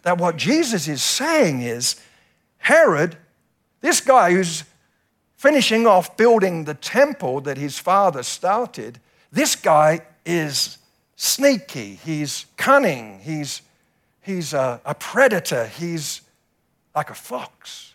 That 0.02 0.18
what 0.18 0.36
Jesus 0.36 0.88
is 0.88 1.02
saying 1.02 1.62
is 1.62 2.00
Herod 2.58 3.16
this 3.80 4.00
guy 4.00 4.32
who's 4.32 4.64
finishing 5.36 5.86
off 5.86 6.16
building 6.16 6.64
the 6.64 6.74
temple 6.74 7.40
that 7.42 7.56
his 7.56 7.78
father 7.78 8.22
started, 8.22 9.00
this 9.32 9.56
guy 9.56 10.00
is 10.26 10.78
sneaky, 11.16 11.94
he's 12.04 12.46
cunning, 12.56 13.20
he's, 13.20 13.62
he's 14.20 14.52
a, 14.52 14.80
a 14.84 14.94
predator, 14.94 15.66
he's 15.66 16.20
like 16.94 17.10
a 17.10 17.14
fox. 17.14 17.94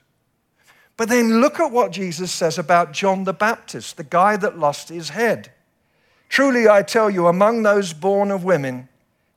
But 0.97 1.09
then 1.09 1.41
look 1.41 1.59
at 1.59 1.71
what 1.71 1.91
Jesus 1.91 2.31
says 2.31 2.57
about 2.57 2.93
John 2.93 3.25
the 3.25 3.33
Baptist, 3.33 3.97
the 3.97 4.03
guy 4.03 4.38
that 4.38 4.57
lost 4.57 4.89
his 4.89 5.09
head. 5.09 5.51
Truly, 6.29 6.67
I 6.67 6.82
tell 6.82 7.10
you, 7.10 7.27
among 7.27 7.63
those 7.63 7.94
born 7.94 8.32
of 8.32 8.44
women, 8.44 8.89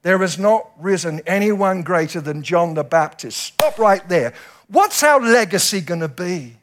there 0.03 0.19
has 0.19 0.39
not 0.39 0.71
risen 0.79 1.21
anyone 1.27 1.83
greater 1.83 2.21
than 2.21 2.43
John 2.43 2.75
the 2.75 2.85
Baptist. 2.85 3.39
Stop 3.39 3.79
right 3.79 4.07
there. 4.09 4.33
What's 4.69 5.03
our 5.03 5.21
legacy 5.21 5.81
going 5.81 6.01
to 6.01 6.09
be? 6.09 6.57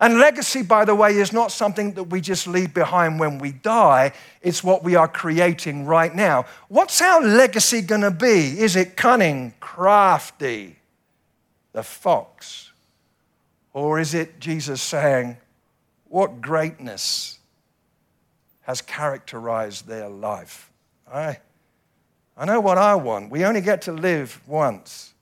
And 0.00 0.18
legacy, 0.18 0.62
by 0.62 0.84
the 0.84 0.94
way, 0.94 1.16
is 1.16 1.32
not 1.32 1.50
something 1.50 1.92
that 1.92 2.04
we 2.04 2.20
just 2.20 2.46
leave 2.46 2.74
behind 2.74 3.18
when 3.18 3.38
we 3.38 3.52
die. 3.52 4.12
It's 4.42 4.62
what 4.62 4.84
we 4.84 4.94
are 4.94 5.08
creating 5.08 5.86
right 5.86 6.14
now. 6.14 6.44
What's 6.68 7.00
our 7.00 7.22
legacy 7.22 7.80
going 7.80 8.02
to 8.02 8.10
be? 8.10 8.60
Is 8.60 8.76
it 8.76 8.96
cunning, 8.96 9.54
crafty, 9.58 10.76
the 11.72 11.82
fox? 11.82 12.72
Or 13.72 13.98
is 13.98 14.12
it 14.12 14.38
Jesus 14.38 14.82
saying, 14.82 15.38
What 16.08 16.42
greatness 16.42 17.38
has 18.66 18.82
characterized 18.82 19.86
their 19.86 20.08
life? 20.08 20.72
I, 21.10 21.38
I 22.36 22.44
know 22.46 22.58
what 22.58 22.78
I 22.78 22.96
want. 22.96 23.30
We 23.30 23.44
only 23.44 23.60
get 23.60 23.82
to 23.82 23.92
live 23.92 24.40
once. 24.44 25.14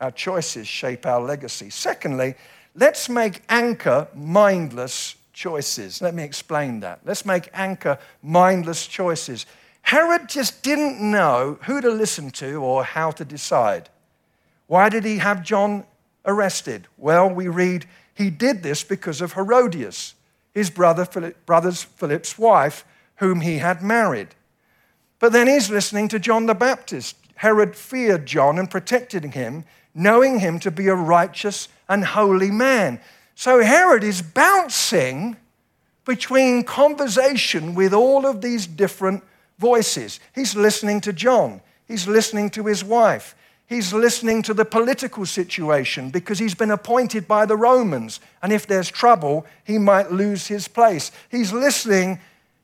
Our 0.00 0.10
choices 0.10 0.66
shape 0.66 1.04
our 1.04 1.20
legacy. 1.20 1.68
Secondly, 1.68 2.36
let's 2.74 3.10
make 3.10 3.42
anchor 3.50 4.08
mindless 4.14 5.14
choices. 5.34 6.00
Let 6.00 6.14
me 6.14 6.22
explain 6.22 6.80
that. 6.80 7.00
Let's 7.04 7.26
make 7.26 7.50
anchor 7.52 7.98
mindless 8.22 8.86
choices. 8.86 9.44
Herod 9.82 10.26
just 10.26 10.62
didn't 10.62 11.02
know 11.02 11.58
who 11.64 11.82
to 11.82 11.90
listen 11.90 12.30
to 12.30 12.62
or 12.62 12.82
how 12.82 13.10
to 13.10 13.26
decide. 13.26 13.90
Why 14.68 14.88
did 14.88 15.04
he 15.04 15.18
have 15.18 15.42
John 15.42 15.84
arrested? 16.24 16.86
Well, 16.96 17.28
we 17.28 17.48
read 17.48 17.84
he 18.14 18.30
did 18.30 18.62
this 18.62 18.84
because 18.84 19.20
of 19.20 19.34
Herodias, 19.34 20.14
his 20.60 20.68
brother 20.68 21.06
Philip, 21.06 21.46
brother's 21.46 21.82
Philip's 21.82 22.38
wife, 22.38 22.84
whom 23.16 23.40
he 23.40 23.58
had 23.58 23.82
married. 23.82 24.28
But 25.18 25.32
then 25.32 25.46
he's 25.46 25.70
listening 25.70 26.08
to 26.08 26.18
John 26.18 26.44
the 26.44 26.54
Baptist. 26.54 27.16
Herod 27.36 27.74
feared 27.74 28.26
John 28.26 28.58
and 28.58 28.70
protected 28.70 29.24
him 29.24 29.64
knowing 29.94 30.40
him 30.40 30.58
to 30.60 30.70
be 30.70 30.88
a 30.88 30.94
righteous 30.94 31.68
and 31.88 32.04
holy 32.04 32.50
man. 32.50 33.00
So 33.34 33.62
Herod 33.62 34.04
is 34.04 34.22
bouncing 34.22 35.36
between 36.04 36.64
conversation 36.64 37.74
with 37.74 37.94
all 37.94 38.26
of 38.26 38.42
these 38.42 38.66
different 38.66 39.24
voices. 39.58 40.20
He's 40.34 40.54
listening 40.54 41.00
to 41.02 41.12
John, 41.12 41.62
he's 41.86 42.06
listening 42.06 42.50
to 42.50 42.66
his 42.66 42.84
wife, 42.84 43.34
he's 43.70 43.94
listening 43.94 44.42
to 44.42 44.52
the 44.52 44.64
political 44.64 45.24
situation 45.24 46.10
because 46.10 46.38
he's 46.38 46.56
been 46.56 46.72
appointed 46.72 47.26
by 47.26 47.46
the 47.46 47.56
Romans. 47.56 48.20
And 48.42 48.52
if 48.52 48.66
there's 48.66 48.90
trouble, 48.90 49.46
he 49.64 49.78
might 49.78 50.12
lose 50.12 50.48
his 50.48 50.68
place. 50.68 51.12
He's 51.30 51.52
listening, 51.52 52.18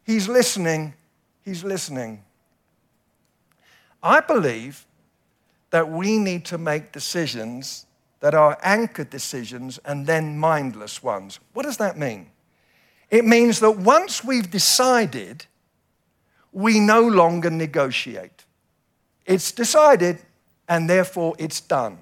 he's 0.04 0.28
listening, 0.28 0.92
he's 1.42 1.64
listening. 1.64 2.24
I 4.02 4.20
believe 4.20 4.84
that 5.70 5.88
we 5.88 6.18
need 6.18 6.44
to 6.46 6.58
make 6.58 6.92
decisions 6.92 7.86
that 8.20 8.34
are 8.34 8.58
anchored 8.62 9.10
decisions 9.10 9.78
and 9.84 10.06
then 10.06 10.38
mindless 10.38 11.02
ones. 11.02 11.38
What 11.52 11.64
does 11.64 11.76
that 11.76 11.96
mean? 11.96 12.30
It 13.10 13.24
means 13.24 13.60
that 13.60 13.78
once 13.78 14.24
we've 14.24 14.50
decided, 14.50 15.46
we 16.52 16.80
no 16.80 17.02
longer 17.02 17.50
negotiate. 17.50 18.44
It's 19.24 19.52
decided, 19.52 20.18
and 20.68 20.88
therefore 20.88 21.34
it's 21.38 21.60
done. 21.60 21.98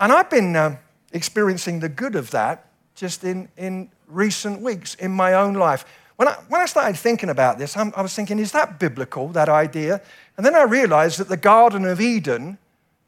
And 0.00 0.12
I've 0.12 0.30
been 0.30 0.56
uh, 0.56 0.76
experiencing 1.12 1.80
the 1.80 1.88
good 1.88 2.16
of 2.16 2.30
that 2.32 2.66
just 2.94 3.24
in, 3.24 3.48
in 3.56 3.90
recent 4.08 4.60
weeks 4.60 4.94
in 4.94 5.10
my 5.10 5.34
own 5.34 5.54
life. 5.54 5.84
When 6.16 6.28
I, 6.28 6.34
when 6.48 6.60
I 6.60 6.66
started 6.66 6.96
thinking 6.96 7.28
about 7.28 7.58
this, 7.58 7.76
I'm, 7.76 7.92
I 7.96 8.02
was 8.02 8.14
thinking, 8.14 8.38
is 8.38 8.52
that 8.52 8.78
biblical, 8.78 9.28
that 9.28 9.48
idea? 9.48 10.00
And 10.36 10.46
then 10.46 10.54
I 10.54 10.62
realized 10.62 11.18
that 11.18 11.28
the 11.28 11.36
Garden 11.36 11.84
of 11.84 12.00
Eden 12.00 12.58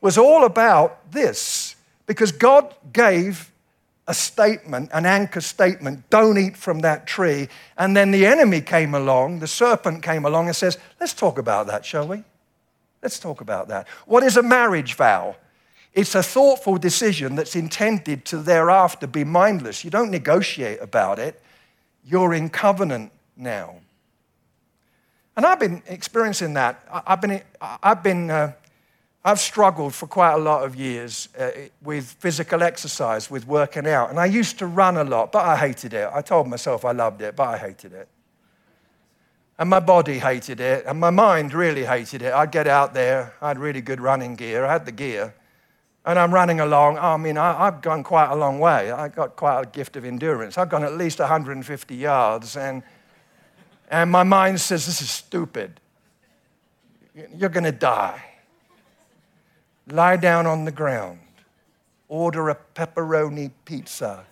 was 0.01 0.19
all 0.19 0.45
about 0.45 1.11
this 1.13 1.77
because 2.07 2.33
God 2.33 2.75
gave 2.93 3.51
a 4.09 4.15
statement, 4.15 4.91
an 4.93 5.05
anchor 5.05 5.41
statement, 5.41 6.09
don't 6.11 6.39
eat 6.39 6.57
from 6.57 6.81
that 6.81 7.07
tree. 7.07 7.49
And 7.77 7.97
then 7.97 8.13
the 8.13 8.25
enemy 8.25 8.61
came 8.61 8.95
along, 8.95 9.41
the 9.41 9.49
serpent 9.49 10.03
came 10.03 10.25
along 10.25 10.47
and 10.47 10.55
says, 10.55 10.79
let's 11.01 11.13
talk 11.13 11.39
about 11.39 11.67
that, 11.67 11.85
shall 11.85 12.07
we? 12.07 12.23
Let's 13.07 13.21
talk 13.21 13.41
about 13.41 13.69
that. 13.69 13.87
What 14.07 14.25
is 14.25 14.37
a 14.37 14.43
marriage 14.43 14.95
vow? 14.95 15.37
It's 15.93 16.17
a 16.17 16.25
thoughtful 16.25 16.77
decision 16.77 17.37
that's 17.37 17.55
intended 17.55 18.25
to 18.25 18.39
thereafter 18.39 19.07
be 19.07 19.23
mindless. 19.23 19.85
You 19.85 19.91
don't 19.91 20.11
negotiate 20.11 20.81
about 20.83 21.21
it, 21.21 21.41
you're 22.05 22.35
in 22.35 22.51
covenant 22.51 23.13
now. 23.37 23.77
And 25.37 25.47
I've 25.47 25.61
been 25.61 25.85
experiencing 25.87 26.55
that. 26.55 26.85
I've 27.07 27.21
been, 27.21 27.43
I've 27.61 28.03
been, 28.03 28.29
uh, 28.29 28.55
I've 29.25 29.39
struggled 29.39 29.95
for 29.95 30.09
quite 30.09 30.33
a 30.33 30.39
lot 30.39 30.65
of 30.65 30.75
years 30.75 31.29
uh, 31.39 31.51
with 31.85 32.07
physical 32.07 32.61
exercise, 32.65 33.31
with 33.31 33.47
working 33.47 33.87
out. 33.87 34.11
And 34.11 34.19
I 34.19 34.27
used 34.27 34.59
to 34.59 34.67
run 34.67 34.97
a 34.97 35.05
lot, 35.05 35.31
but 35.31 35.45
I 35.45 35.55
hated 35.55 35.95
it. 35.95 36.11
I 36.13 36.23
told 36.23 36.49
myself 36.49 36.85
I 36.85 36.91
loved 36.91 37.23
it, 37.23 37.37
but 37.37 37.45
I 37.51 37.57
hated 37.57 37.93
it. 37.93 38.09
And 39.59 39.71
my 39.71 39.81
body 39.81 40.19
hated 40.19 40.61
it, 40.61 40.85
and 40.87 41.01
my 41.01 41.11
mind 41.11 41.55
really 41.55 41.85
hated 41.85 42.21
it. 42.21 42.33
I'd 42.33 42.53
get 42.53 42.67
out 42.67 42.93
there, 42.93 43.33
I 43.41 43.49
had 43.49 43.59
really 43.59 43.81
good 43.81 44.01
running 44.01 44.37
gear, 44.37 44.67
I 44.67 44.73
had 44.73 44.85
the 44.85 44.93
gear, 44.93 45.35
and 46.05 46.19
I'm 46.19 46.33
running 46.33 46.61
along. 46.61 46.99
I 46.99 47.17
mean, 47.17 47.39
I, 47.39 47.65
have 47.65 47.81
gone 47.81 48.05
quite 48.05 48.31
a 48.31 48.37
long 48.37 48.59
way. 48.59 48.93
I've 48.93 49.15
got 49.15 49.35
quite 49.35 49.63
a 49.63 49.67
gift 49.67 49.97
of 49.97 50.05
endurance. 50.05 50.59
I've 50.59 50.69
gone 50.69 50.85
at 50.85 50.97
least 50.97 51.21
150 51.21 51.95
yards, 51.97 52.57
and 52.57 52.83
and 53.89 54.11
my 54.11 54.23
mind 54.23 54.61
says, 54.61 54.87
This 54.87 55.01
is 55.01 55.11
stupid. 55.11 55.81
You're 57.35 57.51
going 57.51 57.65
to 57.65 57.73
die. 57.73 58.23
lie 59.91 60.17
down 60.17 60.47
on 60.47 60.65
the 60.65 60.73
ground, 60.73 61.21
order 62.09 62.51
a 62.51 62.57
pepperoni 62.75 63.51
pizza. 63.65 64.27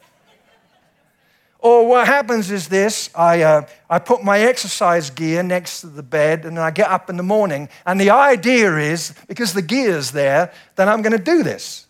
Or 1.64 1.86
what 1.86 2.06
happens 2.06 2.50
is 2.50 2.68
this 2.68 3.08
I, 3.14 3.40
uh, 3.40 3.66
I 3.88 3.98
put 3.98 4.22
my 4.22 4.38
exercise 4.40 5.08
gear 5.08 5.42
next 5.42 5.80
to 5.80 5.86
the 5.86 6.02
bed 6.02 6.44
and 6.44 6.58
I 6.58 6.70
get 6.70 6.90
up 6.90 7.08
in 7.08 7.16
the 7.16 7.22
morning. 7.22 7.70
And 7.86 7.98
the 7.98 8.10
idea 8.10 8.76
is, 8.76 9.14
because 9.28 9.54
the 9.54 9.62
gear's 9.62 10.10
there, 10.10 10.52
that 10.76 10.88
I'm 10.88 11.00
going 11.00 11.16
to 11.16 11.24
do 11.24 11.42
this. 11.42 11.86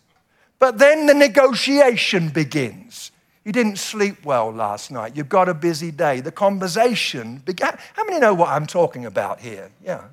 But 0.59 0.77
then 0.77 1.07
the 1.07 1.13
negotiation 1.13 2.29
begins. 2.29 3.11
You 3.43 3.51
didn't 3.51 3.75
sleep 3.75 4.23
well 4.23 4.49
last 4.49 4.91
night. 4.91 5.17
You've 5.17 5.27
got 5.27 5.49
a 5.49 5.53
busy 5.53 5.91
day. 5.91 6.21
The 6.21 6.31
conversation 6.31 7.39
began. 7.39 7.77
How 7.95 8.05
many 8.05 8.19
know 8.19 8.33
what 8.33 8.47
I'm 8.47 8.65
talking 8.65 9.05
about 9.05 9.41
here? 9.41 9.71
Yeah. 9.83 10.05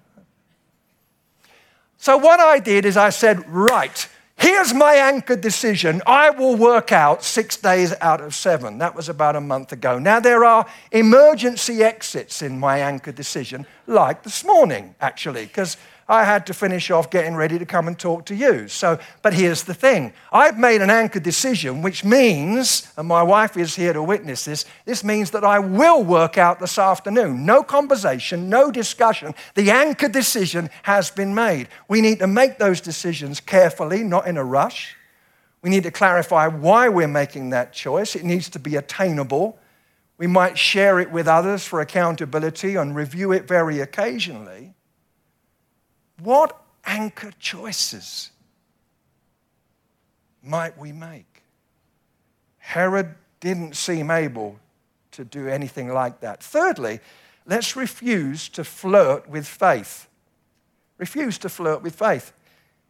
So, 1.98 2.16
what 2.16 2.40
I 2.40 2.58
did 2.58 2.84
is 2.84 2.96
I 2.96 3.10
said, 3.10 3.48
right, 3.48 4.08
Here's 4.42 4.74
my 4.74 4.94
anchor 4.94 5.36
decision. 5.36 6.02
I 6.04 6.30
will 6.30 6.56
work 6.56 6.90
out 6.90 7.22
six 7.22 7.56
days 7.56 7.94
out 8.00 8.20
of 8.20 8.34
seven. 8.34 8.78
That 8.78 8.96
was 8.96 9.08
about 9.08 9.36
a 9.36 9.40
month 9.40 9.70
ago. 9.70 10.00
Now, 10.00 10.18
there 10.18 10.44
are 10.44 10.66
emergency 10.90 11.84
exits 11.84 12.42
in 12.42 12.58
my 12.58 12.80
anchor 12.80 13.12
decision, 13.12 13.68
like 13.86 14.24
this 14.24 14.44
morning, 14.44 14.96
actually, 15.00 15.46
because 15.46 15.76
I 16.08 16.24
had 16.24 16.46
to 16.46 16.54
finish 16.54 16.90
off 16.90 17.10
getting 17.10 17.34
ready 17.34 17.58
to 17.58 17.66
come 17.66 17.86
and 17.86 17.98
talk 17.98 18.26
to 18.26 18.34
you. 18.34 18.68
So, 18.68 18.98
but 19.22 19.32
here's 19.32 19.62
the 19.62 19.74
thing 19.74 20.12
I've 20.32 20.58
made 20.58 20.82
an 20.82 20.90
anchor 20.90 21.20
decision, 21.20 21.82
which 21.82 22.04
means, 22.04 22.92
and 22.96 23.08
my 23.08 23.22
wife 23.22 23.56
is 23.56 23.76
here 23.76 23.92
to 23.92 24.02
witness 24.02 24.44
this, 24.44 24.64
this 24.84 25.04
means 25.04 25.30
that 25.30 25.44
I 25.44 25.58
will 25.58 26.02
work 26.02 26.38
out 26.38 26.60
this 26.60 26.78
afternoon. 26.78 27.46
No 27.46 27.62
conversation, 27.62 28.48
no 28.48 28.70
discussion. 28.70 29.34
The 29.54 29.70
anchor 29.70 30.08
decision 30.08 30.70
has 30.82 31.10
been 31.10 31.34
made. 31.34 31.68
We 31.88 32.00
need 32.00 32.18
to 32.18 32.26
make 32.26 32.58
those 32.58 32.80
decisions 32.80 33.40
carefully, 33.40 34.02
not 34.02 34.26
in 34.26 34.36
a 34.36 34.44
rush. 34.44 34.96
We 35.62 35.70
need 35.70 35.84
to 35.84 35.92
clarify 35.92 36.48
why 36.48 36.88
we're 36.88 37.06
making 37.06 37.50
that 37.50 37.72
choice. 37.72 38.16
It 38.16 38.24
needs 38.24 38.48
to 38.50 38.58
be 38.58 38.74
attainable. 38.76 39.58
We 40.18 40.26
might 40.26 40.58
share 40.58 40.98
it 41.00 41.10
with 41.10 41.28
others 41.28 41.64
for 41.64 41.80
accountability 41.80 42.74
and 42.74 42.94
review 42.94 43.32
it 43.32 43.46
very 43.46 43.80
occasionally. 43.80 44.74
What 46.20 46.58
anchor 46.84 47.32
choices 47.38 48.30
might 50.42 50.76
we 50.78 50.92
make? 50.92 51.42
Herod 52.58 53.14
didn't 53.40 53.76
seem 53.76 54.10
able 54.10 54.58
to 55.12 55.24
do 55.24 55.48
anything 55.48 55.92
like 55.92 56.20
that. 56.20 56.42
Thirdly, 56.42 57.00
let's 57.46 57.76
refuse 57.76 58.48
to 58.50 58.64
flirt 58.64 59.28
with 59.28 59.46
faith. 59.46 60.08
Refuse 60.98 61.38
to 61.38 61.48
flirt 61.48 61.82
with 61.82 61.94
faith. 61.94 62.32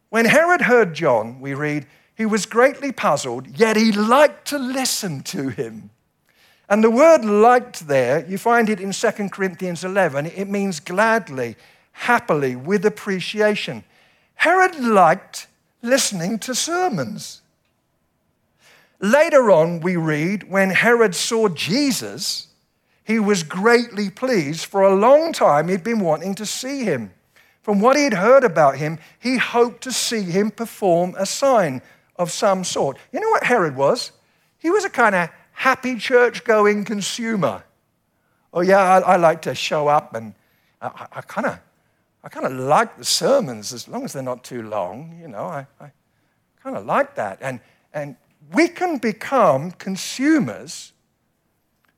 When 0.09 0.25
Herod 0.25 0.61
heard 0.61 0.93
John, 0.93 1.39
we 1.41 1.53
read, 1.53 1.87
he 2.15 2.25
was 2.25 2.45
greatly 2.45 2.91
puzzled, 2.91 3.47
yet 3.59 3.75
he 3.75 3.91
liked 3.91 4.47
to 4.49 4.59
listen 4.59 5.23
to 5.23 5.49
him. 5.49 5.89
And 6.69 6.83
the 6.83 6.91
word 6.91 7.25
liked 7.25 7.87
there, 7.87 8.25
you 8.25 8.37
find 8.37 8.69
it 8.69 8.79
in 8.79 8.91
2 8.91 9.29
Corinthians 9.29 9.83
11, 9.83 10.27
it 10.27 10.47
means 10.47 10.79
gladly 10.79 11.55
happily 11.93 12.55
with 12.55 12.85
appreciation. 12.85 13.83
Herod 14.35 14.79
liked 14.79 15.47
listening 15.81 16.39
to 16.39 16.53
sermons. 16.53 17.41
Later 18.99 19.51
on, 19.51 19.79
we 19.81 19.95
read 19.95 20.49
when 20.49 20.69
Herod 20.69 21.15
saw 21.15 21.49
Jesus, 21.49 22.47
he 23.03 23.19
was 23.19 23.43
greatly 23.43 24.09
pleased. 24.09 24.65
For 24.65 24.81
a 24.81 24.95
long 24.95 25.33
time, 25.33 25.67
he'd 25.67 25.83
been 25.83 25.99
wanting 25.99 26.35
to 26.35 26.45
see 26.45 26.83
him. 26.83 27.11
From 27.61 27.79
what 27.79 27.95
he'd 27.95 28.13
heard 28.13 28.43
about 28.43 28.77
him, 28.77 28.99
he 29.19 29.37
hoped 29.37 29.83
to 29.83 29.91
see 29.91 30.21
him 30.21 30.51
perform 30.51 31.15
a 31.17 31.25
sign 31.25 31.81
of 32.17 32.31
some 32.31 32.63
sort. 32.63 32.97
You 33.11 33.19
know 33.19 33.29
what 33.29 33.43
Herod 33.43 33.75
was? 33.75 34.11
He 34.57 34.69
was 34.69 34.85
a 34.85 34.89
kind 34.89 35.15
of 35.15 35.29
happy 35.51 35.97
church 35.97 36.43
going 36.43 36.83
consumer. 36.83 37.63
Oh, 38.53 38.61
yeah, 38.61 38.79
I, 38.79 38.99
I, 38.99 39.15
like 39.15 39.41
to 39.43 39.55
show 39.55 39.87
up 39.87 40.13
and 40.13 40.33
I, 40.81 41.07
I 41.11 41.21
kind 41.21 41.47
of 41.47 41.59
I 42.23 42.29
kind 42.29 42.45
of 42.45 42.53
like 42.53 42.97
the 42.97 43.05
sermons 43.05 43.73
as 43.73 43.87
long 43.87 44.05
as 44.05 44.13
they're 44.13 44.23
not 44.23 44.43
too 44.43 44.63
long. 44.63 45.17
You 45.21 45.27
know, 45.27 45.43
I, 45.43 45.67
I 45.79 45.91
kind 46.61 46.77
of 46.77 46.85
like 46.85 47.15
that. 47.15 47.39
And, 47.41 47.59
and 47.93 48.15
we 48.53 48.67
can 48.69 48.97
become 48.97 49.71
consumers 49.71 50.93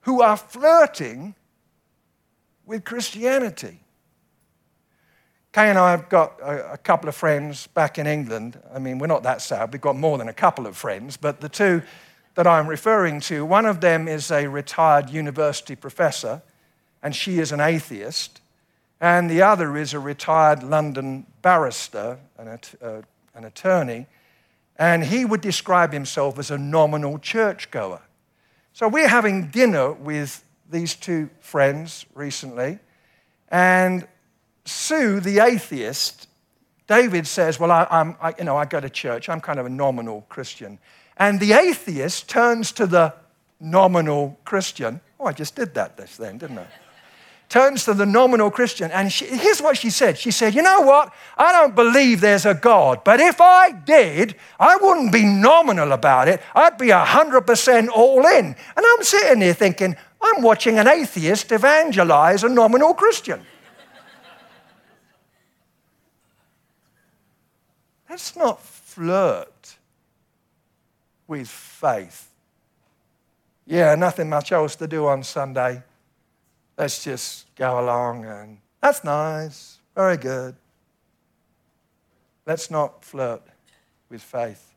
who 0.02 0.22
are 0.22 0.38
flirting 0.38 1.36
with 2.66 2.84
Christianity. 2.84 3.80
Kay 5.54 5.70
and 5.70 5.80
I 5.80 5.92
have 5.92 6.10
got 6.10 6.40
a, 6.42 6.74
a, 6.74 6.78
couple 6.78 7.08
of 7.08 7.16
friends 7.16 7.68
back 7.68 7.98
in 7.98 8.08
England. 8.08 8.60
I 8.74 8.80
mean, 8.80 9.00
we're 9.00 9.08
not 9.08 9.24
that 9.24 9.42
sad. 9.42 9.72
We've 9.72 9.82
got 9.82 9.96
more 9.96 10.18
than 10.18 10.28
a 10.28 10.34
couple 10.34 10.68
of 10.68 10.76
friends, 10.76 11.16
but 11.16 11.40
the 11.40 11.48
two 11.48 11.82
that 12.34 12.46
I'm 12.46 12.68
referring 12.68 13.22
to, 13.22 13.46
one 13.46 13.66
of 13.66 13.80
them 13.80 14.08
is 14.08 14.32
a 14.32 14.48
retired 14.48 15.10
university 15.10 15.76
professor, 15.76 16.42
and 17.02 17.16
she 17.16 17.40
is 17.40 17.54
an 17.54 17.62
atheist 17.62 18.42
and 19.00 19.30
the 19.30 19.42
other 19.42 19.78
is 19.78 19.94
a 19.94 20.00
retired 20.00 20.64
London 20.64 21.26
barrister, 21.42 22.20
an, 22.38 22.60
uh, 22.82 23.02
an 23.34 23.46
attorney, 23.46 24.08
and 24.78 25.04
he 25.04 25.26
would 25.26 25.42
describe 25.42 25.94
himself 25.94 26.40
as 26.40 26.52
a 26.52 26.58
nominal 26.58 27.20
churchgoer. 27.20 28.02
So 28.74 28.88
we're 28.88 29.08
having 29.08 29.48
dinner 29.48 29.94
with 29.94 30.44
these 30.70 30.96
two 30.96 31.30
friends 31.40 32.06
recently, 32.14 32.80
and 33.50 34.08
Sue, 34.66 35.20
the 35.20 35.40
atheist, 35.40 36.28
David 36.88 37.28
says, 37.28 37.60
Well, 37.60 37.72
I, 37.72 37.88
am 37.90 38.16
you 38.38 38.44
know, 38.44 38.58
I 38.58 38.66
go 38.66 38.80
to 38.80 38.90
church, 38.90 39.30
I'm 39.30 39.42
kind 39.42 39.60
of 39.60 39.66
a 39.66 39.70
nominal 39.70 40.26
Christian. 40.30 40.80
And 41.18 41.40
the 41.40 41.54
atheist 41.54 42.28
turns 42.28 42.72
to 42.74 42.86
the 42.86 43.14
nominal 43.60 44.38
Christian. 44.44 45.00
Oh, 45.20 45.26
I 45.26 45.32
just 45.32 45.56
did 45.56 45.74
that 45.76 45.96
this 45.96 46.18
then, 46.18 46.38
didn't 46.38 46.60
I? 46.60 46.68
Turns 47.50 47.86
to 47.86 47.94
the 47.94 48.06
nominal 48.06 48.50
Christian, 48.52 48.92
and 48.92 49.12
she, 49.12 49.26
here's 49.26 49.62
what 49.62 49.78
she 49.78 49.90
said. 49.90 50.18
She 50.18 50.32
said, 50.32 50.56
You 50.56 50.62
know 50.62 50.82
what? 50.82 51.14
I 51.38 51.52
don't 51.52 51.76
believe 51.76 52.22
there's 52.22 52.46
a 52.46 52.54
God, 52.54 53.04
but 53.04 53.20
if 53.20 53.40
I 53.40 53.72
did, 53.72 54.36
I 54.60 54.78
wouldn't 54.78 55.12
be 55.12 55.24
nominal 55.26 55.92
about 55.92 56.28
it. 56.28 56.42
I'd 56.54 56.78
be 56.78 56.88
100% 56.88 57.88
all 57.90 58.26
in. 58.26 58.46
And 58.46 58.58
I'm 58.78 59.04
sitting 59.04 59.42
here 59.42 59.54
thinking, 59.54 59.96
I'm 60.22 60.42
watching 60.42 60.80
an 60.80 60.88
atheist 60.88 61.52
evangelize 61.52 62.44
a 62.44 62.50
nominal 62.50 62.94
Christian. 62.94 63.46
Let's 68.10 68.36
not 68.36 68.62
flirt 68.62 69.76
with 71.28 71.50
faith. 71.50 72.30
Yeah, 73.66 73.96
nothing 73.96 74.30
much 74.30 74.52
else 74.52 74.76
to 74.78 74.88
do 74.88 75.08
on 75.08 75.24
Sunday. 75.24 75.84
Let's 76.78 77.04
just 77.04 77.54
go 77.56 77.80
along 77.80 78.26
and 78.26 78.58
that's 78.82 79.04
nice, 79.04 79.80
very 79.96 80.18
good. 80.18 80.56
Let's 82.46 82.70
not 82.70 83.04
flirt 83.04 83.42
with 84.10 84.22
faith. 84.22 84.74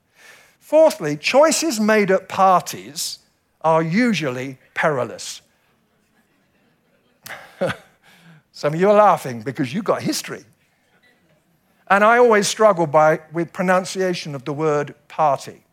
Fourthly, 0.61 1.17
choices 1.17 1.81
made 1.81 2.11
at 2.11 2.29
parties 2.29 3.19
are 3.63 3.83
usually 3.83 4.59
perilous. 4.75 5.43
Some 8.53 8.75
of 8.75 8.81
you 8.81 8.89
are 8.89 8.97
laughing 8.97 9.43
because 9.43 9.75
you've 9.75 9.85
got 9.85 10.03
history. 10.03 10.45
And 11.91 12.05
I 12.05 12.19
always 12.19 12.47
struggle 12.47 12.87
by, 12.87 13.21
with 13.33 13.53
pronunciation 13.53 14.35
of 14.35 14.45
the 14.45 14.53
word 14.53 14.95
party. 15.09 15.65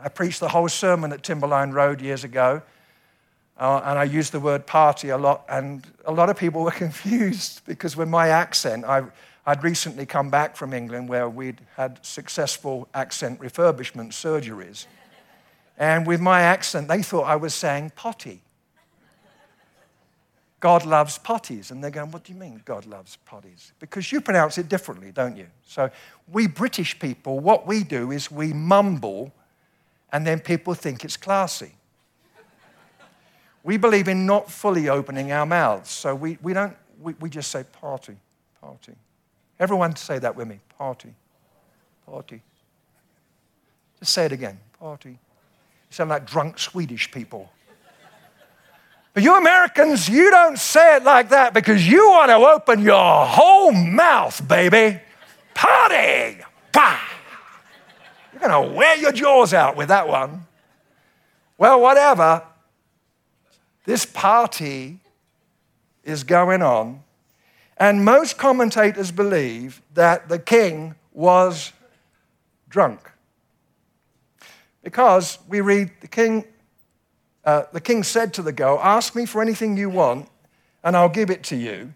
I 0.00 0.08
preached 0.08 0.40
the 0.40 0.48
whole 0.48 0.68
sermon 0.68 1.12
at 1.12 1.22
Timberline 1.22 1.72
Road 1.72 2.00
years 2.00 2.24
ago 2.24 2.62
uh, 3.58 3.80
and 3.84 3.98
I 3.98 4.04
use 4.04 4.30
the 4.30 4.40
word 4.40 4.66
party 4.66 5.08
a 5.08 5.16
lot, 5.18 5.44
and 5.48 5.86
a 6.04 6.12
lot 6.12 6.28
of 6.28 6.36
people 6.36 6.62
were 6.68 6.70
confused 6.70 7.62
because 7.66 7.96
with 7.96 8.08
my 8.08 8.28
accent, 8.28 8.84
I, 8.84 9.04
I'd 9.46 9.62
recently 9.62 10.06
come 10.06 10.28
back 10.28 10.56
from 10.56 10.72
England 10.72 11.08
where 11.08 11.28
we'd 11.28 11.60
had 11.76 12.04
successful 12.04 12.88
accent 12.94 13.40
refurbishment 13.40 14.10
surgeries. 14.10 14.86
And 15.78 16.06
with 16.06 16.20
my 16.20 16.40
accent, 16.40 16.88
they 16.88 17.02
thought 17.02 17.24
I 17.24 17.36
was 17.36 17.54
saying 17.54 17.92
potty. 17.96 18.42
God 20.60 20.86
loves 20.86 21.18
potties. 21.18 21.70
And 21.70 21.82
they're 21.82 21.90
going, 21.90 22.10
What 22.10 22.24
do 22.24 22.32
you 22.32 22.38
mean 22.38 22.62
God 22.64 22.86
loves 22.86 23.18
potties? 23.30 23.72
Because 23.78 24.10
you 24.10 24.20
pronounce 24.20 24.58
it 24.58 24.68
differently, 24.68 25.12
don't 25.12 25.36
you? 25.36 25.46
So, 25.66 25.90
we 26.32 26.46
British 26.46 26.98
people, 26.98 27.40
what 27.40 27.66
we 27.66 27.84
do 27.84 28.10
is 28.10 28.30
we 28.30 28.52
mumble, 28.52 29.32
and 30.12 30.26
then 30.26 30.40
people 30.40 30.74
think 30.74 31.04
it's 31.04 31.16
classy. 31.16 31.72
We 33.66 33.78
believe 33.78 34.06
in 34.06 34.26
not 34.26 34.48
fully 34.48 34.88
opening 34.88 35.32
our 35.32 35.44
mouths. 35.44 35.90
So 35.90 36.14
we, 36.14 36.38
we 36.40 36.52
don't, 36.52 36.76
we, 37.02 37.14
we 37.14 37.28
just 37.28 37.50
say 37.50 37.64
party, 37.80 38.16
party. 38.60 38.92
Everyone 39.58 39.96
say 39.96 40.20
that 40.20 40.36
with 40.36 40.46
me 40.46 40.60
party, 40.78 41.12
party. 42.06 42.42
Just 43.98 44.12
say 44.12 44.26
it 44.26 44.30
again 44.32 44.60
party. 44.78 45.10
You 45.10 45.18
sound 45.90 46.10
like 46.10 46.26
drunk 46.26 46.60
Swedish 46.60 47.10
people. 47.10 47.50
But 49.14 49.24
you 49.24 49.36
Americans, 49.36 50.08
you 50.08 50.30
don't 50.30 50.60
say 50.60 50.96
it 50.96 51.02
like 51.02 51.30
that 51.30 51.52
because 51.52 51.88
you 51.88 52.08
want 52.08 52.30
to 52.30 52.36
open 52.36 52.84
your 52.84 53.26
whole 53.26 53.72
mouth, 53.72 54.46
baby. 54.46 55.00
Party, 55.54 56.38
Pah! 56.70 57.00
You're 58.32 58.48
going 58.48 58.68
to 58.68 58.76
wear 58.76 58.96
your 58.96 59.10
jaws 59.10 59.52
out 59.52 59.76
with 59.76 59.88
that 59.88 60.06
one. 60.06 60.46
Well, 61.58 61.80
whatever. 61.80 62.44
This 63.86 64.04
party 64.04 64.98
is 66.02 66.24
going 66.24 66.60
on, 66.60 67.02
and 67.78 68.04
most 68.04 68.36
commentators 68.36 69.12
believe 69.12 69.80
that 69.94 70.28
the 70.28 70.40
king 70.40 70.96
was 71.12 71.72
drunk. 72.68 73.10
Because 74.82 75.38
we 75.48 75.60
read 75.60 75.90
the 76.00 76.08
king, 76.08 76.44
uh, 77.44 77.62
the 77.72 77.80
king 77.80 78.02
said 78.02 78.34
to 78.34 78.42
the 78.42 78.52
girl, 78.52 78.78
Ask 78.82 79.14
me 79.14 79.24
for 79.24 79.40
anything 79.40 79.76
you 79.76 79.88
want, 79.88 80.28
and 80.82 80.96
I'll 80.96 81.08
give 81.08 81.30
it 81.30 81.44
to 81.44 81.56
you. 81.56 81.94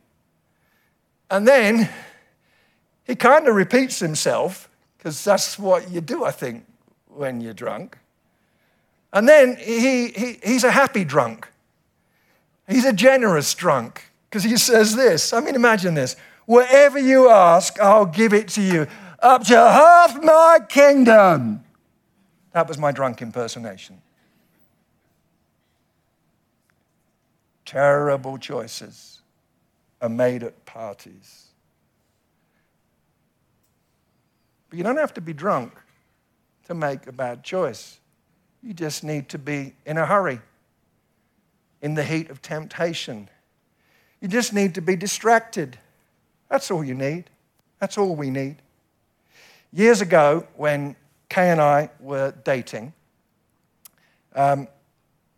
And 1.29 1.47
then 1.47 1.89
he 3.05 3.17
kind 3.17 3.49
of 3.49 3.57
repeats 3.57 3.99
himself, 3.99 4.69
because 4.97 5.25
that's 5.25 5.59
what 5.59 5.91
you 5.91 6.01
do, 6.01 6.25
I 6.25 6.31
think, 6.31 6.67
when 7.09 7.41
you're 7.41 7.53
drunk. 7.53 7.99
And 9.13 9.29
then 9.29 9.57
he, 9.57 10.09
he, 10.09 10.39
he's 10.45 10.63
a 10.63 10.71
happy 10.71 11.05
drunk. 11.05 11.49
He's 12.71 12.85
a 12.85 12.93
generous 12.93 13.53
drunk 13.55 14.13
because 14.29 14.45
he 14.45 14.57
says 14.57 14.95
this. 14.95 15.33
I 15.33 15.41
mean, 15.41 15.55
imagine 15.55 15.95
this. 15.95 16.17
Whatever 16.47 16.99
you 16.99 17.29
ask, 17.29 17.81
I'll 17.81 18.07
give 18.07 18.33
it 18.33 18.49
to 18.49 18.63
you. 18.63 18.87
Up 19.19 19.45
to 19.45 19.57
half 19.57 20.23
my 20.23 20.61
kingdom. 20.69 21.65
That 22.53 22.69
was 22.69 22.79
my 22.79 22.93
drunk 22.93 23.23
impersonation. 23.23 24.01
Terrible 27.65 28.39
choices 28.39 29.21
are 30.01 30.09
made 30.09 30.43
at 30.43 30.65
parties. 30.65 31.47
But 34.69 34.79
you 34.79 34.85
don't 34.85 34.97
have 34.97 35.15
to 35.15 35.21
be 35.21 35.33
drunk 35.33 35.73
to 36.67 36.75
make 36.75 37.07
a 37.07 37.13
bad 37.13 37.43
choice. 37.43 37.99
You 38.63 38.73
just 38.75 39.05
need 39.05 39.29
to 39.31 39.39
be 39.39 39.75
in 39.85 39.99
a 39.99 40.07
hurry, 40.07 40.41
in 41.83 41.95
the 41.95 42.05
heat 42.05 42.31
of 42.31 42.43
temptation. 42.43 43.29
You 44.21 44.29
just 44.29 44.53
need 44.53 44.75
to 44.75 44.83
be 44.83 44.97
distracted. 44.97 45.79
That's 46.49 46.71
all 46.71 46.85
you 46.85 46.95
need. 46.95 47.25
That's 47.79 47.97
all 47.97 48.15
we 48.15 48.31
need. 48.31 48.57
Years 49.73 50.01
ago, 50.01 50.47
when 50.57 50.97
Kay 51.29 51.51
and 51.51 51.61
I 51.61 51.91
were 52.01 52.35
dating, 52.45 52.93
um, 54.35 54.69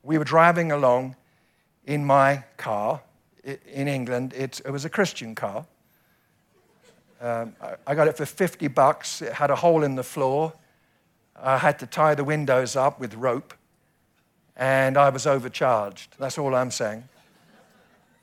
we 0.02 0.18
were 0.18 0.24
driving 0.24 0.72
along 0.72 1.16
in 1.84 2.04
my 2.04 2.44
car 2.56 3.02
in 3.44 3.88
England. 3.88 4.32
It, 4.34 4.60
it 4.64 4.70
was 4.70 4.84
a 4.84 4.90
Christian 4.90 5.34
car. 5.34 5.66
Um, 7.20 7.54
I 7.86 7.94
got 7.94 8.08
it 8.08 8.16
for 8.16 8.26
50 8.26 8.66
bucks. 8.68 9.22
It 9.22 9.32
had 9.32 9.50
a 9.50 9.56
hole 9.56 9.84
in 9.84 9.94
the 9.94 10.02
floor. 10.02 10.52
I 11.36 11.58
had 11.58 11.78
to 11.78 11.86
tie 11.86 12.14
the 12.14 12.24
windows 12.24 12.74
up 12.74 12.98
with 12.98 13.14
rope, 13.14 13.54
and 14.62 14.96
I 14.96 15.08
was 15.08 15.26
overcharged. 15.26 16.14
That's 16.20 16.38
all 16.38 16.54
I'm 16.54 16.70
saying. 16.70 17.02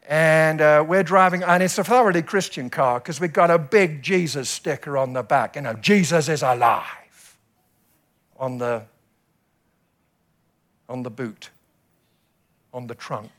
And 0.08 0.62
uh, 0.62 0.86
we're 0.88 1.04
driving, 1.04 1.43
and 1.43 1.62
it's 1.62 1.78
a 1.78 1.84
thoroughly 1.84 2.21
Christian 2.21 2.69
car 2.69 3.02
because 3.02 3.19
we've 3.19 3.34
got 3.34 3.52
a 3.52 3.60
big 3.60 4.02
Jesus 4.02 4.49
sticker 4.49 4.97
on 4.97 5.12
the 5.12 5.21
back. 5.21 5.58
You 5.58 5.63
know, 5.63 5.73
Jesus 5.73 6.30
is 6.30 6.41
alive 6.41 7.38
on 8.38 8.58
the, 8.58 8.84
on 10.88 11.04
the 11.04 11.10
boot, 11.10 11.49
on 12.73 12.88
the 12.88 12.95
trunk. 12.95 13.32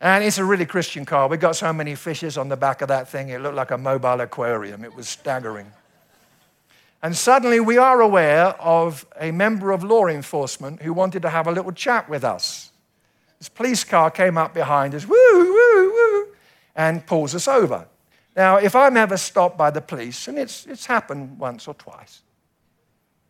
And 0.00 0.24
it's 0.24 0.38
a 0.38 0.44
really 0.44 0.64
Christian 0.64 1.04
car. 1.04 1.28
We 1.28 1.36
got 1.36 1.54
so 1.54 1.70
many 1.74 1.96
fishes 1.96 2.38
on 2.38 2.48
the 2.48 2.56
back 2.56 2.80
of 2.80 2.88
that 2.88 3.10
thing, 3.10 3.28
it 3.28 3.42
looked 3.42 3.56
like 3.56 3.72
a 3.72 3.78
mobile 3.78 4.22
aquarium. 4.22 4.84
It 4.84 4.94
was 4.94 5.06
staggering. 5.06 5.70
And 7.02 7.16
suddenly 7.16 7.58
we 7.58 7.78
are 7.78 8.00
aware 8.00 8.48
of 8.60 9.04
a 9.20 9.32
member 9.32 9.72
of 9.72 9.82
law 9.82 10.06
enforcement 10.06 10.82
who 10.82 10.92
wanted 10.92 11.22
to 11.22 11.30
have 11.30 11.48
a 11.48 11.52
little 11.52 11.72
chat 11.72 12.08
with 12.08 12.22
us. 12.22 12.70
This 13.38 13.48
police 13.48 13.82
car 13.82 14.10
came 14.10 14.38
up 14.38 14.54
behind 14.54 14.94
us, 14.94 15.04
woo, 15.04 15.16
woo, 15.16 15.90
woo, 15.92 16.26
and 16.76 17.04
pulls 17.04 17.34
us 17.34 17.48
over. 17.48 17.88
Now, 18.36 18.56
if 18.56 18.76
I'm 18.76 18.96
ever 18.96 19.16
stopped 19.16 19.58
by 19.58 19.70
the 19.70 19.80
police, 19.80 20.28
and 20.28 20.38
it's, 20.38 20.64
it's 20.66 20.86
happened 20.86 21.38
once 21.38 21.66
or 21.66 21.74
twice, 21.74 22.22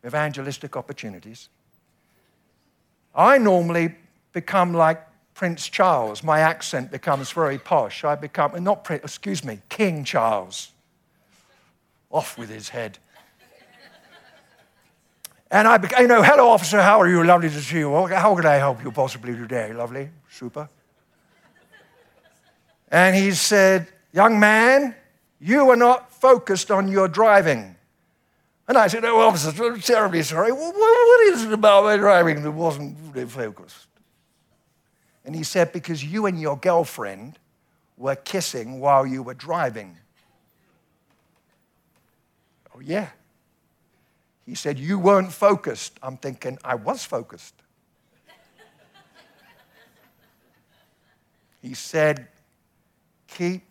evangelistic 0.05 0.77
opportunities, 0.77 1.49
I 3.15 3.39
normally 3.39 3.95
become 4.33 4.73
like 4.73 5.01
Prince 5.33 5.67
Charles. 5.67 6.23
My 6.23 6.39
accent 6.39 6.91
becomes 6.91 7.31
very 7.31 7.57
posh. 7.57 8.03
I 8.03 8.15
become, 8.15 8.63
not 8.63 8.83
Prince, 8.83 9.03
excuse 9.03 9.43
me, 9.43 9.59
King 9.69 10.03
Charles. 10.03 10.71
Off 12.11 12.37
with 12.37 12.49
his 12.49 12.69
head. 12.69 12.99
And 15.53 15.67
I 15.67 15.77
became, 15.77 16.01
you 16.01 16.07
know, 16.07 16.23
hello, 16.23 16.49
officer, 16.49 16.81
how 16.81 16.99
are 16.99 17.07
you? 17.07 17.23
Lovely 17.23 17.47
to 17.47 17.61
see 17.61 17.77
you. 17.77 18.07
How 18.07 18.35
can 18.35 18.47
I 18.47 18.55
help 18.55 18.83
you 18.83 18.91
possibly 18.91 19.35
today? 19.35 19.71
Lovely, 19.71 20.09
super. 20.27 20.67
And 22.89 23.15
he 23.15 23.33
said, 23.33 23.87
Young 24.11 24.39
man, 24.39 24.95
you 25.39 25.69
are 25.69 25.75
not 25.75 26.11
focused 26.11 26.71
on 26.71 26.87
your 26.87 27.07
driving. 27.07 27.75
And 28.67 28.79
I 28.79 28.87
said, 28.87 29.05
Oh, 29.05 29.19
officer, 29.19 29.63
I'm 29.63 29.79
terribly 29.79 30.23
sorry. 30.23 30.51
what 30.51 31.27
is 31.27 31.43
it 31.43 31.53
about 31.53 31.83
my 31.83 31.97
driving 31.97 32.41
that 32.41 32.51
wasn't 32.51 32.97
really 33.13 33.29
focused? 33.29 33.85
And 35.23 35.35
he 35.35 35.43
said, 35.43 35.71
Because 35.71 36.03
you 36.03 36.25
and 36.25 36.41
your 36.41 36.57
girlfriend 36.57 37.37
were 37.95 38.15
kissing 38.15 38.79
while 38.79 39.05
you 39.05 39.21
were 39.21 39.35
driving. 39.35 39.97
Oh, 42.75 42.79
yeah. 42.79 43.09
He 44.45 44.55
said, 44.55 44.77
You 44.77 44.99
weren't 44.99 45.31
focused. 45.31 45.99
I'm 46.03 46.17
thinking, 46.17 46.57
I 46.63 46.75
was 46.75 47.03
focused. 47.03 47.55
he 51.61 51.73
said, 51.73 52.27
Keep 53.27 53.63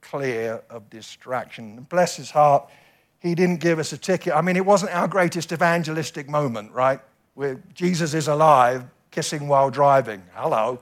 clear 0.00 0.62
of 0.68 0.90
distraction. 0.90 1.76
And 1.78 1.88
Bless 1.88 2.16
his 2.16 2.30
heart, 2.30 2.68
he 3.20 3.34
didn't 3.34 3.60
give 3.60 3.78
us 3.78 3.92
a 3.92 3.98
ticket. 3.98 4.34
I 4.34 4.40
mean, 4.40 4.56
it 4.56 4.64
wasn't 4.64 4.92
our 4.92 5.06
greatest 5.06 5.52
evangelistic 5.52 6.28
moment, 6.28 6.72
right? 6.72 7.00
Where 7.34 7.60
Jesus 7.74 8.14
is 8.14 8.28
alive, 8.28 8.84
kissing 9.10 9.48
while 9.48 9.70
driving. 9.70 10.22
Hello. 10.34 10.80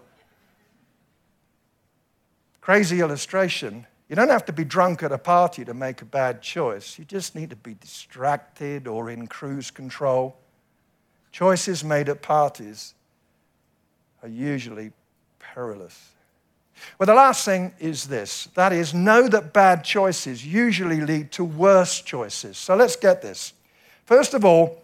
Crazy 2.61 3.01
illustration. 3.01 3.87
You 4.09 4.17
don't 4.17 4.31
have 4.31 4.47
to 4.47 4.53
be 4.53 4.65
drunk 4.65 5.03
at 5.03 5.13
a 5.13 5.19
party 5.19 5.65
to 5.67 5.75
make 5.75 6.01
a 6.01 6.07
bad 6.07 6.41
choice. 6.41 6.99
You 6.99 7.05
just 7.05 7.35
need 7.35 7.51
to 7.51 7.57
be 7.57 7.75
distracted 7.75 8.87
or 8.87 9.11
in 9.11 9.27
cruise 9.27 9.71
control. 9.71 10.37
Choices 11.31 11.85
made 11.85 12.09
at 12.09 12.23
parties 12.23 12.95
are 14.23 14.29
usually 14.29 14.93
perilous. 15.39 16.11
Well, 16.99 17.07
the 17.07 17.15
last 17.15 17.45
thing 17.45 17.75
is 17.79 18.09
this 18.09 18.49
that 18.55 18.73
is, 18.73 18.95
know 18.95 19.29
that 19.29 19.53
bad 19.53 19.85
choices 19.85 20.47
usually 20.47 21.01
lead 21.01 21.31
to 21.33 21.45
worse 21.45 22.01
choices. 22.01 22.57
So 22.57 22.77
let's 22.77 22.97
get 22.97 23.21
this. 23.21 23.53
First 24.07 24.33
of 24.33 24.43
all, 24.43 24.83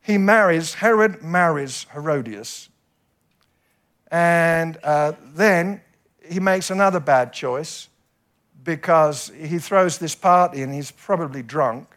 he 0.00 0.16
marries, 0.16 0.74
Herod 0.74 1.22
marries 1.22 1.86
Herodias. 1.92 2.70
And 4.10 4.78
uh, 4.82 5.12
then 5.34 5.82
he 6.26 6.40
makes 6.40 6.70
another 6.70 7.00
bad 7.00 7.34
choice 7.34 7.89
because 8.62 9.30
he 9.36 9.58
throws 9.58 9.98
this 9.98 10.14
party 10.14 10.62
and 10.62 10.72
he's 10.72 10.90
probably 10.90 11.42
drunk. 11.42 11.96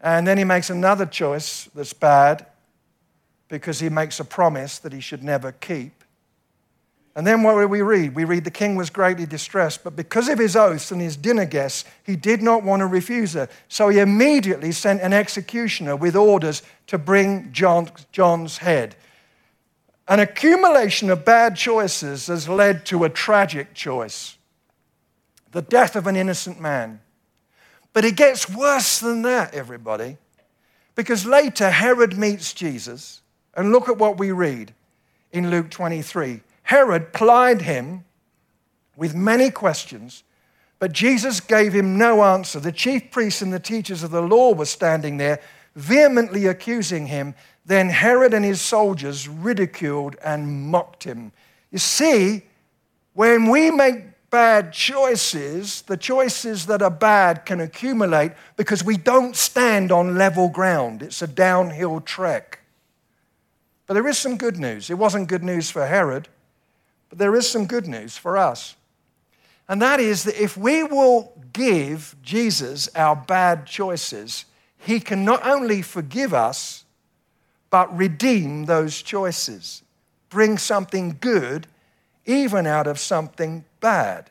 And 0.00 0.26
then 0.26 0.38
he 0.38 0.44
makes 0.44 0.70
another 0.70 1.06
choice 1.06 1.68
that's 1.74 1.92
bad 1.92 2.46
because 3.48 3.80
he 3.80 3.88
makes 3.88 4.20
a 4.20 4.24
promise 4.24 4.78
that 4.78 4.92
he 4.92 5.00
should 5.00 5.24
never 5.24 5.52
keep. 5.52 6.04
And 7.16 7.26
then 7.26 7.42
what 7.42 7.60
do 7.60 7.66
we 7.66 7.82
read? 7.82 8.14
We 8.14 8.24
read 8.24 8.44
the 8.44 8.50
king 8.50 8.76
was 8.76 8.90
greatly 8.90 9.26
distressed, 9.26 9.82
but 9.82 9.96
because 9.96 10.28
of 10.28 10.38
his 10.38 10.54
oaths 10.54 10.92
and 10.92 11.00
his 11.00 11.16
dinner 11.16 11.46
guests, 11.46 11.84
he 12.04 12.14
did 12.14 12.42
not 12.42 12.62
want 12.62 12.78
to 12.78 12.86
refuse 12.86 13.32
her. 13.32 13.48
So 13.66 13.88
he 13.88 13.98
immediately 13.98 14.70
sent 14.70 15.00
an 15.00 15.12
executioner 15.12 15.96
with 15.96 16.14
orders 16.14 16.62
to 16.86 16.96
bring 16.96 17.50
John, 17.50 17.90
John's 18.12 18.58
head. 18.58 18.94
An 20.06 20.20
accumulation 20.20 21.10
of 21.10 21.24
bad 21.24 21.56
choices 21.56 22.28
has 22.28 22.48
led 22.48 22.86
to 22.86 23.02
a 23.02 23.10
tragic 23.10 23.74
choice 23.74 24.37
the 25.52 25.62
death 25.62 25.96
of 25.96 26.06
an 26.06 26.16
innocent 26.16 26.60
man. 26.60 27.00
But 27.92 28.04
it 28.04 28.16
gets 28.16 28.48
worse 28.48 28.98
than 28.98 29.22
that, 29.22 29.54
everybody, 29.54 30.18
because 30.94 31.24
later 31.24 31.70
Herod 31.70 32.16
meets 32.16 32.52
Jesus, 32.52 33.22
and 33.54 33.72
look 33.72 33.88
at 33.88 33.98
what 33.98 34.18
we 34.18 34.30
read 34.30 34.74
in 35.32 35.50
Luke 35.50 35.70
23. 35.70 36.42
Herod 36.62 37.12
plied 37.12 37.62
him 37.62 38.04
with 38.96 39.14
many 39.14 39.50
questions, 39.50 40.22
but 40.78 40.92
Jesus 40.92 41.40
gave 41.40 41.72
him 41.72 41.98
no 41.98 42.22
answer. 42.22 42.60
The 42.60 42.72
chief 42.72 43.10
priests 43.10 43.42
and 43.42 43.52
the 43.52 43.58
teachers 43.58 44.02
of 44.02 44.10
the 44.10 44.22
law 44.22 44.52
were 44.52 44.64
standing 44.64 45.16
there, 45.16 45.40
vehemently 45.74 46.46
accusing 46.46 47.06
him. 47.06 47.34
Then 47.64 47.88
Herod 47.88 48.32
and 48.32 48.44
his 48.44 48.60
soldiers 48.60 49.28
ridiculed 49.28 50.16
and 50.24 50.70
mocked 50.70 51.04
him. 51.04 51.32
You 51.70 51.78
see, 51.78 52.42
when 53.14 53.50
we 53.50 53.70
make 53.70 54.04
bad 54.30 54.72
choices, 54.72 55.82
the 55.82 55.96
choices 55.96 56.66
that 56.66 56.82
are 56.82 56.90
bad 56.90 57.46
can 57.46 57.60
accumulate 57.60 58.32
because 58.56 58.84
we 58.84 58.96
don't 58.96 59.36
stand 59.36 59.90
on 59.90 60.16
level 60.16 60.48
ground. 60.48 61.02
It's 61.02 61.22
a 61.22 61.26
downhill 61.26 62.00
trek. 62.00 62.60
But 63.86 63.94
there 63.94 64.06
is 64.08 64.18
some 64.18 64.36
good 64.36 64.58
news. 64.58 64.90
It 64.90 64.98
wasn't 64.98 65.28
good 65.28 65.42
news 65.42 65.70
for 65.70 65.86
Herod, 65.86 66.28
but 67.08 67.18
there 67.18 67.34
is 67.34 67.48
some 67.48 67.66
good 67.66 67.86
news 67.86 68.18
for 68.18 68.36
us. 68.36 68.76
And 69.68 69.80
that 69.82 70.00
is 70.00 70.24
that 70.24 70.42
if 70.42 70.56
we 70.56 70.82
will 70.82 71.32
give 71.52 72.14
Jesus 72.22 72.88
our 72.94 73.16
bad 73.16 73.66
choices, 73.66 74.44
he 74.78 75.00
can 75.00 75.24
not 75.24 75.46
only 75.46 75.82
forgive 75.82 76.32
us, 76.32 76.84
but 77.70 77.94
redeem 77.96 78.64
those 78.64 79.02
choices, 79.02 79.82
bring 80.30 80.56
something 80.56 81.16
good 81.20 81.66
even 82.24 82.66
out 82.66 82.86
of 82.86 82.98
something 82.98 83.64
bad. 83.80 84.30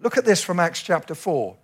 Look 0.00 0.16
at 0.16 0.24
this 0.24 0.42
from 0.42 0.60
Acts 0.60 0.82
chapter 0.82 1.14
4. 1.14 1.56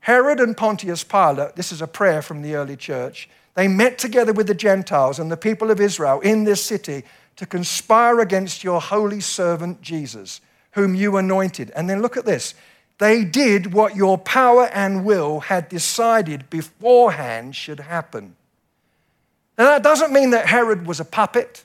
Herod 0.00 0.40
and 0.40 0.56
Pontius 0.56 1.04
Pilate, 1.04 1.56
this 1.56 1.72
is 1.72 1.82
a 1.82 1.86
prayer 1.86 2.22
from 2.22 2.42
the 2.42 2.54
early 2.54 2.76
church, 2.76 3.28
they 3.54 3.68
met 3.68 3.98
together 3.98 4.32
with 4.32 4.46
the 4.46 4.54
Gentiles 4.54 5.18
and 5.18 5.30
the 5.30 5.36
people 5.36 5.70
of 5.70 5.80
Israel 5.80 6.20
in 6.20 6.44
this 6.44 6.64
city 6.64 7.04
to 7.36 7.46
conspire 7.46 8.20
against 8.20 8.64
your 8.64 8.80
holy 8.80 9.20
servant 9.20 9.82
Jesus, 9.82 10.40
whom 10.72 10.94
you 10.94 11.16
anointed. 11.16 11.70
And 11.74 11.88
then 11.88 12.00
look 12.00 12.16
at 12.16 12.24
this. 12.24 12.54
They 12.98 13.24
did 13.24 13.72
what 13.72 13.96
your 13.96 14.18
power 14.18 14.66
and 14.66 15.04
will 15.04 15.40
had 15.40 15.68
decided 15.68 16.50
beforehand 16.50 17.56
should 17.56 17.80
happen. 17.80 18.36
Now, 19.58 19.66
that 19.66 19.82
doesn't 19.82 20.12
mean 20.12 20.30
that 20.30 20.46
Herod 20.46 20.86
was 20.86 21.00
a 21.00 21.04
puppet, 21.04 21.64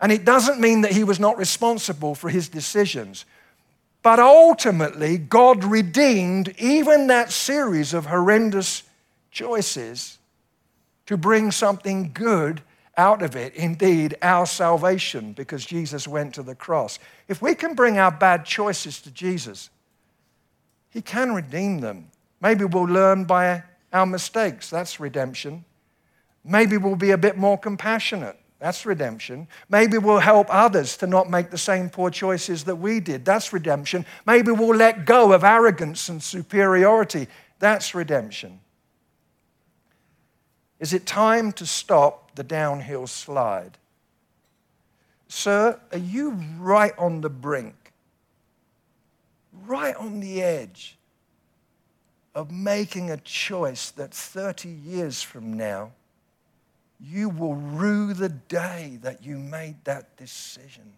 and 0.00 0.10
it 0.10 0.24
doesn't 0.24 0.60
mean 0.60 0.82
that 0.82 0.92
he 0.92 1.04
was 1.04 1.20
not 1.20 1.38
responsible 1.38 2.14
for 2.14 2.28
his 2.28 2.48
decisions. 2.48 3.24
But 4.08 4.20
ultimately, 4.20 5.18
God 5.18 5.64
redeemed 5.64 6.54
even 6.56 7.08
that 7.08 7.30
series 7.30 7.92
of 7.92 8.06
horrendous 8.06 8.84
choices 9.30 10.18
to 11.04 11.18
bring 11.18 11.50
something 11.50 12.12
good 12.14 12.62
out 12.96 13.20
of 13.20 13.36
it. 13.36 13.54
Indeed, 13.54 14.16
our 14.22 14.46
salvation, 14.46 15.34
because 15.34 15.66
Jesus 15.66 16.08
went 16.08 16.32
to 16.36 16.42
the 16.42 16.54
cross. 16.54 16.98
If 17.28 17.42
we 17.42 17.54
can 17.54 17.74
bring 17.74 17.98
our 17.98 18.10
bad 18.10 18.46
choices 18.46 18.98
to 19.02 19.10
Jesus, 19.10 19.68
He 20.88 21.02
can 21.02 21.34
redeem 21.34 21.80
them. 21.80 22.10
Maybe 22.40 22.64
we'll 22.64 22.84
learn 22.84 23.24
by 23.24 23.62
our 23.92 24.06
mistakes. 24.06 24.70
That's 24.70 24.98
redemption. 24.98 25.66
Maybe 26.42 26.78
we'll 26.78 26.96
be 26.96 27.10
a 27.10 27.18
bit 27.18 27.36
more 27.36 27.58
compassionate. 27.58 28.40
That's 28.58 28.84
redemption. 28.84 29.46
Maybe 29.68 29.98
we'll 29.98 30.18
help 30.18 30.48
others 30.50 30.96
to 30.98 31.06
not 31.06 31.30
make 31.30 31.50
the 31.50 31.58
same 31.58 31.90
poor 31.90 32.10
choices 32.10 32.64
that 32.64 32.76
we 32.76 32.98
did. 32.98 33.24
That's 33.24 33.52
redemption. 33.52 34.04
Maybe 34.26 34.50
we'll 34.50 34.76
let 34.76 35.04
go 35.04 35.32
of 35.32 35.44
arrogance 35.44 36.08
and 36.08 36.20
superiority. 36.22 37.28
That's 37.60 37.94
redemption. 37.94 38.60
Is 40.80 40.92
it 40.92 41.06
time 41.06 41.52
to 41.52 41.66
stop 41.66 42.34
the 42.34 42.42
downhill 42.42 43.06
slide? 43.06 43.78
Sir, 45.28 45.78
are 45.92 45.98
you 45.98 46.30
right 46.58 46.96
on 46.98 47.20
the 47.20 47.30
brink, 47.30 47.92
right 49.66 49.94
on 49.96 50.20
the 50.20 50.42
edge 50.42 50.96
of 52.34 52.50
making 52.50 53.10
a 53.10 53.16
choice 53.18 53.90
that 53.92 54.12
30 54.12 54.68
years 54.68 55.22
from 55.22 55.52
now 55.52 55.92
you 57.00 57.28
will 57.28 57.54
rue 57.54 58.12
the 58.12 58.28
day 58.28 58.98
that 59.02 59.24
you 59.24 59.38
made 59.38 59.76
that 59.84 60.16
decision. 60.16 60.92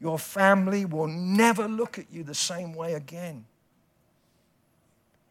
Your 0.00 0.18
family 0.18 0.84
will 0.84 1.08
never 1.08 1.66
look 1.66 1.98
at 1.98 2.06
you 2.12 2.22
the 2.22 2.34
same 2.34 2.74
way 2.74 2.94
again. 2.94 3.46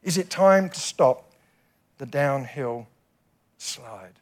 Is 0.01 0.17
it 0.17 0.29
time 0.29 0.69
to 0.69 0.79
stop 0.79 1.31
the 1.97 2.05
downhill 2.05 2.87
slide? 3.57 4.13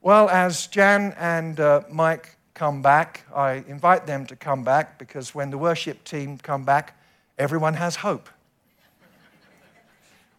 Well, 0.00 0.30
as 0.30 0.66
Jan 0.66 1.14
and 1.18 1.60
uh, 1.60 1.82
Mike 1.90 2.36
come 2.54 2.80
back, 2.80 3.24
I 3.34 3.64
invite 3.68 4.06
them 4.06 4.24
to 4.26 4.36
come 4.36 4.64
back 4.64 4.98
because 4.98 5.34
when 5.34 5.50
the 5.50 5.58
worship 5.58 6.04
team 6.04 6.38
come 6.38 6.64
back, 6.64 6.98
everyone 7.38 7.74
has 7.74 7.96
hope. 7.96 8.30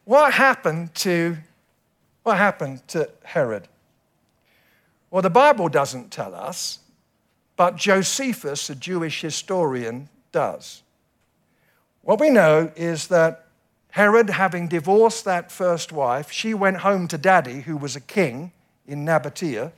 what 0.06 0.34
happened 0.34 0.96
to 0.96 1.38
what 2.24 2.38
happened 2.38 2.88
to 2.90 3.10
Herod? 3.24 3.68
Well, 5.10 5.22
the 5.22 5.30
Bible 5.30 5.70
doesn't 5.70 6.12
tell 6.12 6.34
us, 6.34 6.80
but 7.56 7.76
Josephus, 7.76 8.70
a 8.70 8.76
Jewish 8.76 9.22
historian, 9.22 10.10
does. 10.32 10.84
What 12.04 12.20
we 12.20 12.30
know 12.30 12.72
is 12.76 13.08
that 13.08 13.46
Herod, 13.92 14.30
having 14.30 14.68
divorced 14.68 15.26
that 15.26 15.52
first 15.52 15.92
wife, 15.92 16.32
she 16.32 16.54
went 16.54 16.78
home 16.78 17.08
to 17.10 17.18
daddy, 17.18 17.62
who 17.62 17.76
was 17.76 17.96
a 17.96 18.02
king 18.02 18.54
in 18.88 19.06
Nabatea, 19.06 19.74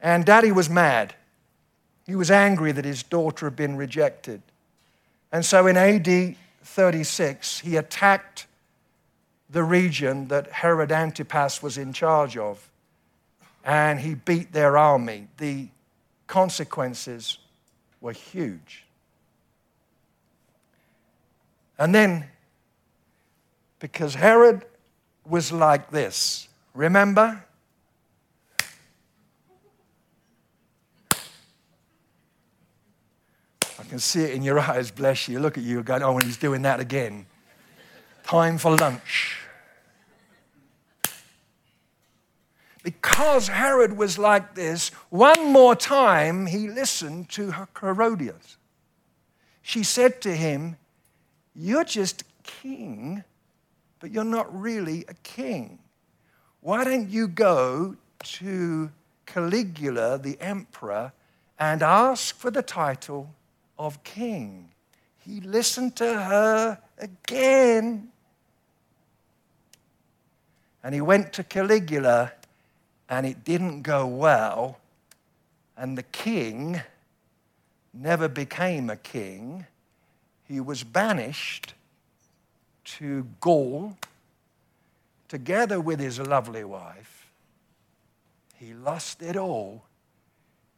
and 0.00 0.24
daddy 0.24 0.52
was 0.52 0.70
mad. 0.70 1.14
He 2.06 2.14
was 2.14 2.30
angry 2.30 2.72
that 2.72 2.84
his 2.84 3.02
daughter 3.02 3.46
had 3.46 3.56
been 3.56 3.76
rejected. 3.76 4.42
And 5.32 5.44
so 5.44 5.66
in 5.66 5.76
AD 5.76 6.36
36, 6.64 7.60
he 7.60 7.76
attacked 7.76 8.46
the 9.52 9.62
region 9.62 10.28
that 10.28 10.50
Herod 10.50 10.90
Antipas 10.90 11.62
was 11.62 11.76
in 11.78 11.92
charge 11.92 12.36
of. 12.36 12.70
And 13.64 14.00
he 14.00 14.14
beat 14.14 14.52
their 14.52 14.76
army. 14.76 15.28
The 15.36 15.68
consequences 16.26 17.38
were 18.00 18.12
huge. 18.12 18.84
And 21.78 21.94
then, 21.94 22.24
because 23.78 24.14
Herod 24.14 24.64
was 25.24 25.52
like 25.52 25.90
this, 25.90 26.48
remember? 26.74 27.44
I 33.78 33.84
can 33.88 33.98
see 33.98 34.22
it 34.22 34.30
in 34.34 34.42
your 34.42 34.58
eyes, 34.60 34.90
bless 34.90 35.28
you. 35.28 35.38
Look 35.38 35.58
at 35.58 35.64
you 35.64 35.82
going, 35.82 36.02
oh, 36.02 36.14
and 36.14 36.24
he's 36.24 36.36
doing 36.36 36.62
that 36.62 36.80
again. 36.80 37.26
Time 38.24 38.58
for 38.58 38.76
lunch. 38.76 39.41
Because 42.82 43.48
Herod 43.48 43.96
was 43.96 44.18
like 44.18 44.54
this, 44.54 44.90
one 45.10 45.52
more 45.52 45.76
time 45.76 46.46
he 46.46 46.68
listened 46.68 47.28
to 47.30 47.52
Herodias. 47.80 48.56
She 49.62 49.84
said 49.84 50.20
to 50.22 50.34
him, 50.34 50.76
You're 51.54 51.84
just 51.84 52.24
king, 52.42 53.22
but 54.00 54.10
you're 54.10 54.24
not 54.24 54.60
really 54.60 55.04
a 55.08 55.14
king. 55.22 55.78
Why 56.60 56.84
don't 56.84 57.08
you 57.08 57.28
go 57.28 57.96
to 58.24 58.90
Caligula, 59.26 60.18
the 60.18 60.40
emperor, 60.40 61.12
and 61.58 61.82
ask 61.82 62.36
for 62.36 62.50
the 62.50 62.62
title 62.62 63.32
of 63.78 64.02
king? 64.02 64.70
He 65.18 65.40
listened 65.40 65.94
to 65.96 66.04
her 66.04 66.78
again. 66.98 68.08
And 70.82 70.94
he 70.94 71.00
went 71.00 71.32
to 71.34 71.44
Caligula 71.44 72.32
and 73.12 73.26
it 73.26 73.44
didn't 73.44 73.82
go 73.82 74.06
well, 74.06 74.78
and 75.76 75.98
the 75.98 76.02
king 76.02 76.80
never 77.92 78.26
became 78.26 78.88
a 78.88 78.96
king. 78.96 79.66
He 80.48 80.60
was 80.60 80.82
banished 80.82 81.74
to 82.84 83.26
Gaul 83.38 83.98
together 85.28 85.78
with 85.78 86.00
his 86.00 86.18
lovely 86.20 86.64
wife. 86.64 87.30
He 88.56 88.72
lost 88.72 89.20
it 89.20 89.36
all 89.36 89.82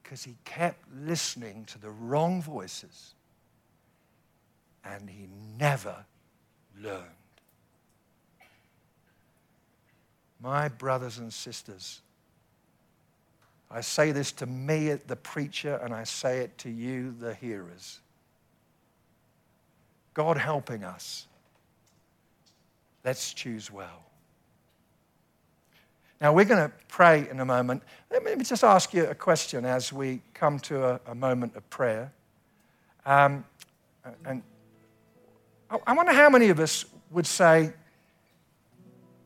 because 0.02 0.24
he 0.24 0.34
kept 0.44 0.80
listening 1.04 1.66
to 1.66 1.78
the 1.78 1.90
wrong 1.90 2.42
voices 2.42 3.14
and 4.84 5.08
he 5.08 5.28
never 5.56 6.04
learned. 6.82 7.04
My 10.40 10.66
brothers 10.66 11.18
and 11.18 11.32
sisters, 11.32 12.00
I 13.74 13.80
say 13.80 14.12
this 14.12 14.30
to 14.32 14.46
me, 14.46 14.92
the 14.92 15.16
preacher, 15.16 15.80
and 15.82 15.92
I 15.92 16.04
say 16.04 16.38
it 16.38 16.56
to 16.58 16.70
you, 16.70 17.12
the 17.18 17.34
hearers. 17.34 17.98
God 20.14 20.36
helping 20.36 20.84
us. 20.84 21.26
Let's 23.04 23.34
choose 23.34 23.72
well. 23.72 24.04
Now, 26.20 26.32
we're 26.32 26.44
going 26.44 26.70
to 26.70 26.72
pray 26.86 27.28
in 27.28 27.40
a 27.40 27.44
moment. 27.44 27.82
Let 28.12 28.22
me 28.22 28.44
just 28.44 28.62
ask 28.62 28.94
you 28.94 29.06
a 29.06 29.14
question 29.14 29.64
as 29.64 29.92
we 29.92 30.20
come 30.34 30.60
to 30.60 30.84
a, 30.84 31.00
a 31.08 31.14
moment 31.16 31.56
of 31.56 31.68
prayer. 31.68 32.12
Um, 33.04 33.44
and 34.24 34.44
I 35.84 35.92
wonder 35.92 36.12
how 36.12 36.30
many 36.30 36.50
of 36.50 36.60
us 36.60 36.84
would 37.10 37.26
say 37.26 37.72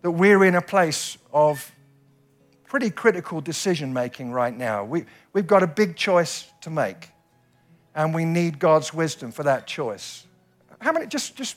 that 0.00 0.10
we're 0.10 0.42
in 0.42 0.54
a 0.54 0.62
place 0.62 1.18
of 1.34 1.70
pretty 2.68 2.90
critical 2.90 3.40
decision 3.40 3.92
making 3.92 4.30
right 4.30 4.56
now. 4.56 4.84
We, 4.84 5.06
we've 5.32 5.46
got 5.46 5.62
a 5.62 5.66
big 5.66 5.96
choice 5.96 6.46
to 6.60 6.70
make. 6.70 7.10
and 7.98 8.14
we 8.14 8.24
need 8.24 8.60
God's 8.60 8.94
wisdom 8.94 9.32
for 9.32 9.42
that 9.42 9.66
choice. 9.66 10.24
How 10.80 10.92
many, 10.92 11.06
just, 11.06 11.34
just 11.34 11.56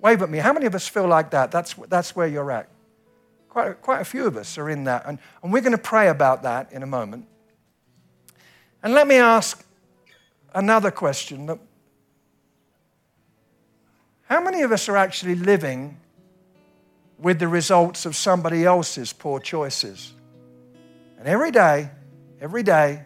wave 0.00 0.22
at 0.22 0.30
me, 0.30 0.38
how 0.38 0.52
many 0.52 0.66
of 0.66 0.74
us 0.76 0.86
feel 0.86 1.08
like 1.08 1.30
that? 1.30 1.50
That's, 1.50 1.74
that's 1.88 2.14
where 2.14 2.28
you're 2.28 2.52
at. 2.52 2.68
Quite, 3.48 3.82
quite 3.82 4.00
a 4.00 4.04
few 4.04 4.24
of 4.26 4.36
us 4.36 4.56
are 4.56 4.70
in 4.70 4.84
that. 4.84 5.02
And, 5.04 5.18
and 5.42 5.52
we're 5.52 5.62
going 5.62 5.72
to 5.72 5.78
pray 5.78 6.08
about 6.08 6.44
that 6.44 6.72
in 6.72 6.84
a 6.84 6.86
moment. 6.86 7.26
And 8.84 8.94
let 8.94 9.08
me 9.08 9.16
ask 9.16 9.64
another 10.54 10.92
question 10.92 11.46
that 11.46 11.58
how 14.26 14.40
many 14.40 14.62
of 14.62 14.70
us 14.70 14.88
are 14.88 14.96
actually 14.96 15.34
living 15.34 15.98
with 17.18 17.40
the 17.40 17.48
results 17.48 18.06
of 18.06 18.14
somebody 18.14 18.64
else's 18.64 19.12
poor 19.12 19.40
choices? 19.40 20.12
And 21.20 21.28
every 21.28 21.50
day, 21.50 21.90
every 22.40 22.62
day, 22.62 23.04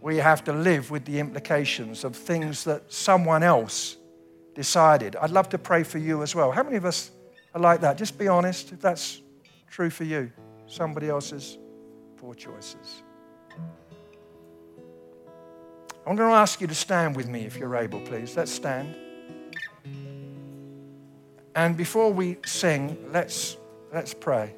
we 0.00 0.18
have 0.18 0.44
to 0.44 0.52
live 0.52 0.92
with 0.92 1.04
the 1.04 1.18
implications 1.18 2.04
of 2.04 2.14
things 2.14 2.62
that 2.64 2.92
someone 2.92 3.42
else 3.42 3.96
decided. 4.54 5.16
I'd 5.16 5.32
love 5.32 5.48
to 5.48 5.58
pray 5.58 5.82
for 5.82 5.98
you 5.98 6.22
as 6.22 6.36
well. 6.36 6.52
How 6.52 6.62
many 6.62 6.76
of 6.76 6.84
us 6.84 7.10
are 7.52 7.60
like 7.60 7.80
that? 7.80 7.98
Just 7.98 8.16
be 8.16 8.28
honest 8.28 8.70
if 8.70 8.80
that's 8.80 9.22
true 9.68 9.90
for 9.90 10.04
you. 10.04 10.30
Somebody 10.68 11.08
else's 11.08 11.58
poor 12.16 12.32
choices. 12.32 13.02
I'm 16.06 16.14
going 16.14 16.30
to 16.30 16.36
ask 16.36 16.60
you 16.60 16.68
to 16.68 16.76
stand 16.76 17.16
with 17.16 17.26
me 17.26 17.40
if 17.40 17.56
you're 17.56 17.74
able, 17.74 18.00
please. 18.02 18.36
Let's 18.36 18.52
stand. 18.52 18.94
And 21.56 21.76
before 21.76 22.12
we 22.12 22.36
sing, 22.46 22.96
let's, 23.10 23.56
let's 23.92 24.14
pray. 24.14 24.54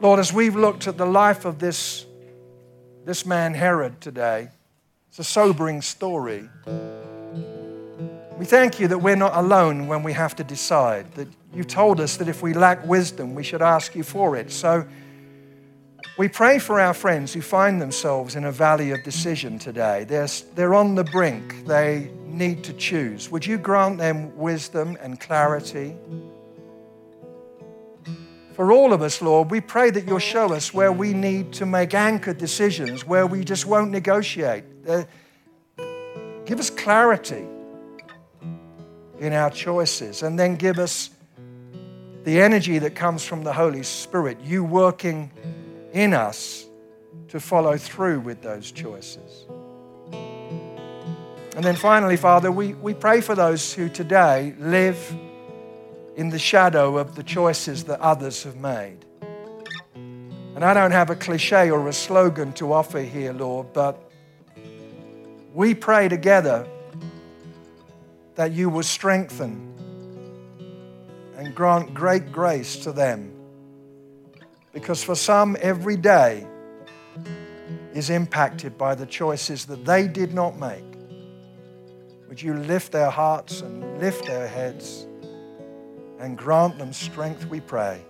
Lord, 0.00 0.20
as 0.20 0.32
we've 0.32 0.54
looked 0.54 0.86
at 0.86 0.96
the 0.96 1.06
life 1.06 1.44
of 1.44 1.58
this, 1.58 2.06
this 3.04 3.26
man 3.26 3.52
Herod 3.52 4.00
today, 4.00 4.48
it's 5.08 5.18
a 5.18 5.24
sobering 5.24 5.82
story. 5.82 6.48
We 8.38 8.44
thank 8.44 8.78
you 8.78 8.86
that 8.88 8.98
we're 8.98 9.16
not 9.16 9.34
alone 9.34 9.88
when 9.88 10.04
we 10.04 10.12
have 10.12 10.36
to 10.36 10.44
decide, 10.44 11.12
that 11.14 11.26
you 11.52 11.64
told 11.64 11.98
us 11.98 12.16
that 12.18 12.28
if 12.28 12.42
we 12.42 12.54
lack 12.54 12.86
wisdom, 12.86 13.34
we 13.34 13.42
should 13.42 13.60
ask 13.60 13.96
you 13.96 14.04
for 14.04 14.36
it. 14.36 14.52
So 14.52 14.86
we 16.16 16.28
pray 16.28 16.60
for 16.60 16.78
our 16.78 16.94
friends 16.94 17.32
who 17.32 17.42
find 17.42 17.82
themselves 17.82 18.36
in 18.36 18.44
a 18.44 18.52
valley 18.52 18.92
of 18.92 19.02
decision 19.02 19.58
today. 19.58 20.04
They're, 20.04 20.28
they're 20.54 20.74
on 20.74 20.94
the 20.94 21.02
brink, 21.02 21.66
they 21.66 22.12
need 22.24 22.62
to 22.64 22.72
choose. 22.74 23.32
Would 23.32 23.44
you 23.44 23.58
grant 23.58 23.98
them 23.98 24.36
wisdom 24.36 24.96
and 25.00 25.18
clarity? 25.18 25.96
For 28.58 28.72
all 28.72 28.92
of 28.92 29.02
us, 29.02 29.22
Lord, 29.22 29.52
we 29.52 29.60
pray 29.60 29.90
that 29.90 30.08
you'll 30.08 30.18
show 30.18 30.52
us 30.52 30.74
where 30.74 30.90
we 30.90 31.14
need 31.14 31.52
to 31.52 31.64
make 31.64 31.94
anchored 31.94 32.38
decisions, 32.38 33.06
where 33.06 33.24
we 33.24 33.44
just 33.44 33.66
won't 33.66 33.92
negotiate. 33.92 34.64
Uh, 34.84 35.04
give 36.44 36.58
us 36.58 36.68
clarity 36.68 37.46
in 39.20 39.32
our 39.32 39.50
choices, 39.50 40.24
and 40.24 40.36
then 40.36 40.56
give 40.56 40.80
us 40.80 41.10
the 42.24 42.40
energy 42.40 42.80
that 42.80 42.96
comes 42.96 43.22
from 43.22 43.44
the 43.44 43.52
Holy 43.52 43.84
Spirit, 43.84 44.40
you 44.40 44.64
working 44.64 45.30
in 45.92 46.12
us 46.12 46.66
to 47.28 47.38
follow 47.38 47.76
through 47.76 48.18
with 48.18 48.42
those 48.42 48.72
choices. 48.72 49.46
And 51.54 51.64
then 51.64 51.76
finally, 51.76 52.16
Father, 52.16 52.50
we, 52.50 52.74
we 52.74 52.92
pray 52.92 53.20
for 53.20 53.36
those 53.36 53.72
who 53.72 53.88
today 53.88 54.56
live 54.58 54.98
in 56.18 56.30
the 56.30 56.38
shadow 56.38 56.98
of 56.98 57.14
the 57.14 57.22
choices 57.22 57.84
that 57.84 58.00
others 58.00 58.42
have 58.42 58.56
made. 58.56 59.04
And 59.94 60.64
I 60.64 60.74
don't 60.74 60.90
have 60.90 61.10
a 61.10 61.14
cliche 61.14 61.70
or 61.70 61.86
a 61.86 61.92
slogan 61.92 62.52
to 62.54 62.72
offer 62.72 62.98
here, 62.98 63.32
Lord, 63.32 63.72
but 63.72 64.10
we 65.54 65.76
pray 65.76 66.08
together 66.08 66.66
that 68.34 68.50
you 68.50 68.68
will 68.68 68.82
strengthen 68.82 69.72
and 71.36 71.54
grant 71.54 71.94
great 71.94 72.32
grace 72.32 72.74
to 72.78 72.90
them. 72.90 73.32
Because 74.72 75.04
for 75.04 75.14
some, 75.14 75.56
every 75.60 75.96
day 75.96 76.44
is 77.94 78.10
impacted 78.10 78.76
by 78.76 78.96
the 78.96 79.06
choices 79.06 79.66
that 79.66 79.84
they 79.84 80.08
did 80.08 80.34
not 80.34 80.58
make. 80.58 80.84
Would 82.28 82.42
you 82.42 82.54
lift 82.54 82.90
their 82.90 83.10
hearts 83.10 83.60
and 83.60 84.00
lift 84.00 84.26
their 84.26 84.48
heads 84.48 85.07
and 86.18 86.36
grant 86.36 86.78
them 86.78 86.92
strength, 86.92 87.46
we 87.46 87.60
pray. 87.60 88.02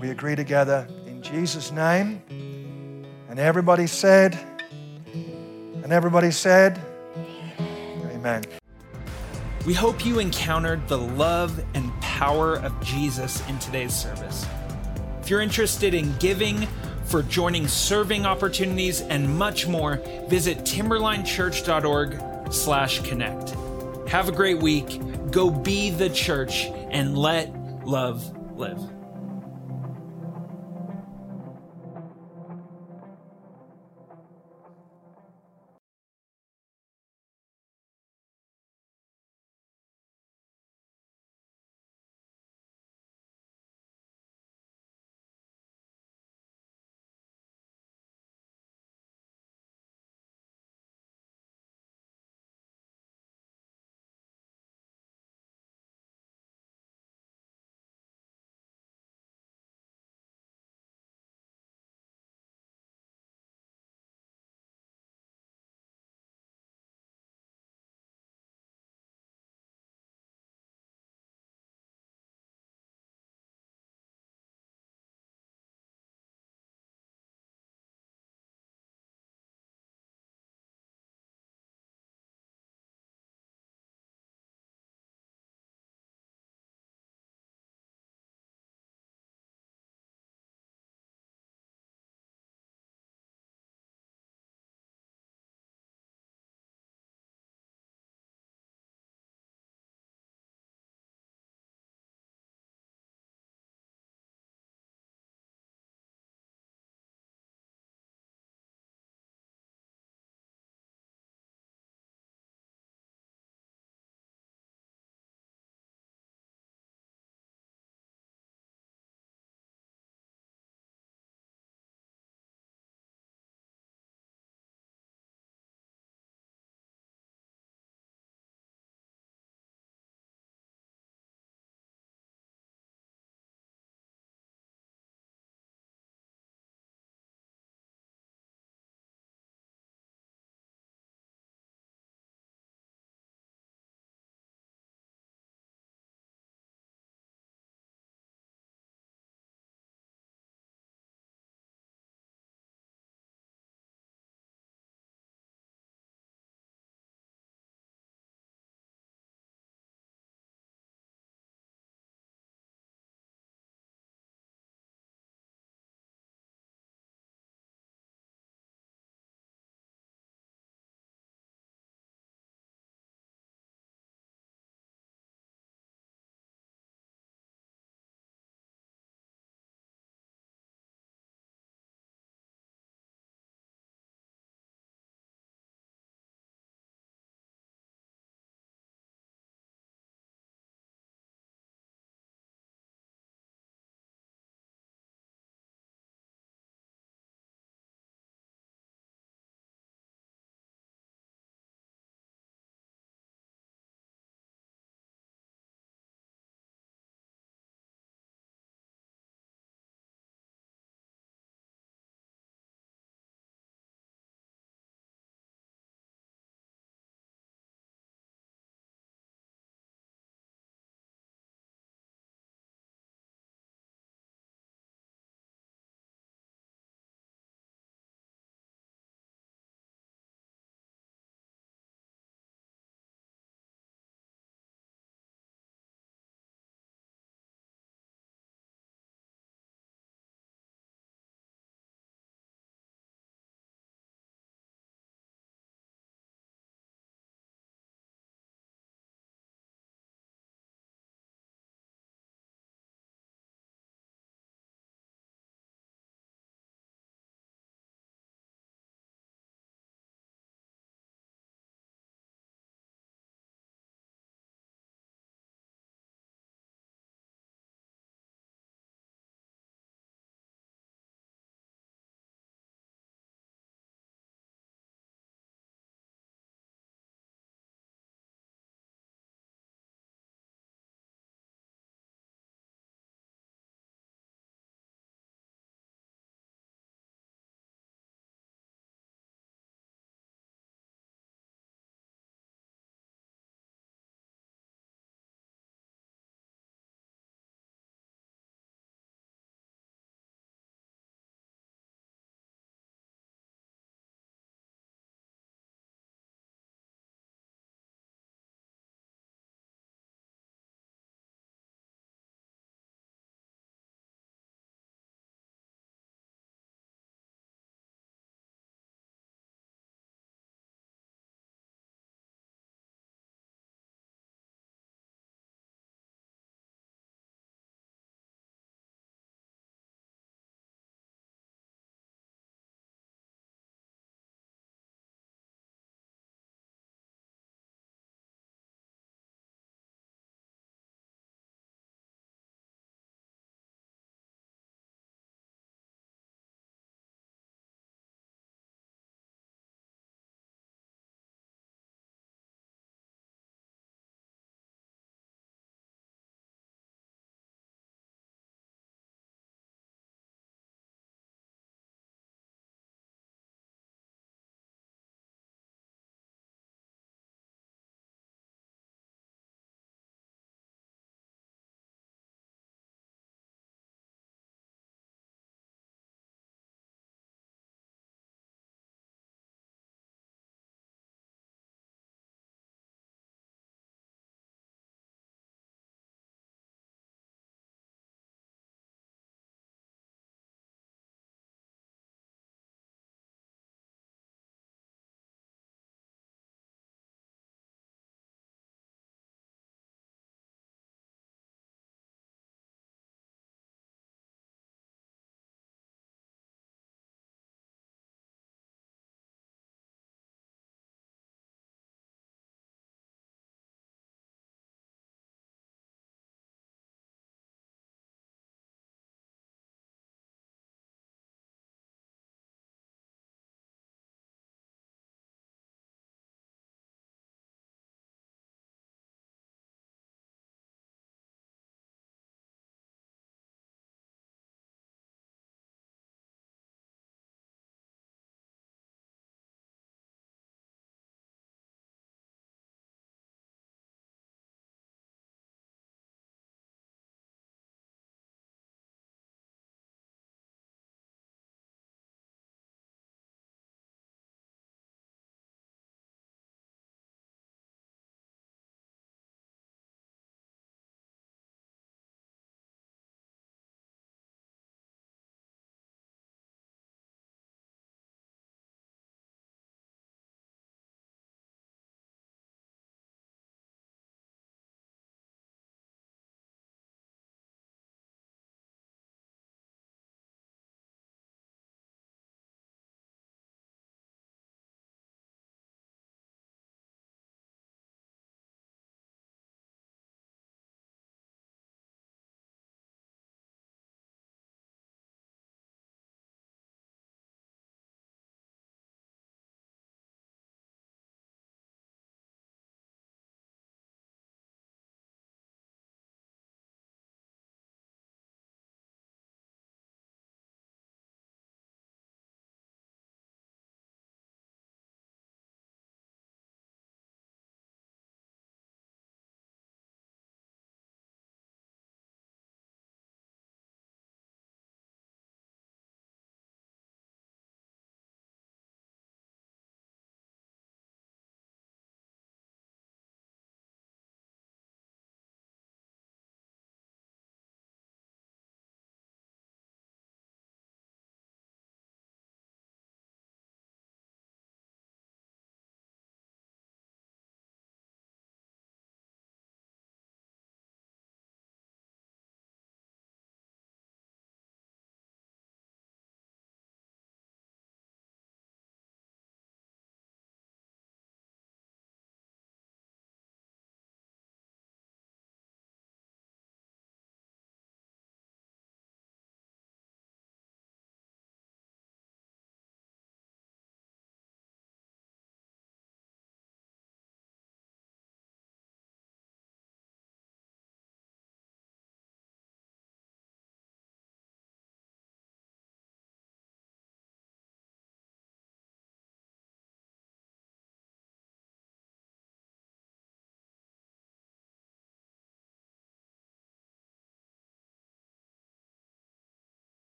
We 0.00 0.10
agree 0.10 0.36
together 0.36 0.86
in 1.06 1.22
Jesus' 1.22 1.70
name. 1.72 2.22
And 3.28 3.38
everybody 3.38 3.86
said, 3.86 4.38
and 5.12 5.92
everybody 5.92 6.30
said, 6.30 6.80
Amen. 8.12 8.44
We 9.66 9.74
hope 9.74 10.04
you 10.04 10.18
encountered 10.18 10.86
the 10.88 10.98
love 10.98 11.64
and 11.74 11.92
power 12.00 12.56
of 12.56 12.78
Jesus 12.82 13.46
in 13.48 13.58
today's 13.58 13.94
service. 13.94 14.46
If 15.20 15.30
you're 15.30 15.40
interested 15.40 15.94
in 15.94 16.14
giving, 16.18 16.68
for 17.04 17.22
joining 17.22 17.68
serving 17.68 18.26
opportunities, 18.26 19.00
and 19.02 19.38
much 19.38 19.66
more, 19.66 19.96
visit 20.28 20.58
timberlinechurch.org 20.58 22.52
slash 22.52 23.00
connect. 23.00 23.54
Have 24.08 24.28
a 24.28 24.32
great 24.32 24.58
week. 24.58 25.00
Go 25.30 25.50
be 25.50 25.90
the 25.90 26.10
church 26.10 26.66
and 26.90 27.16
let 27.16 27.50
love 27.84 28.36
live. 28.56 28.93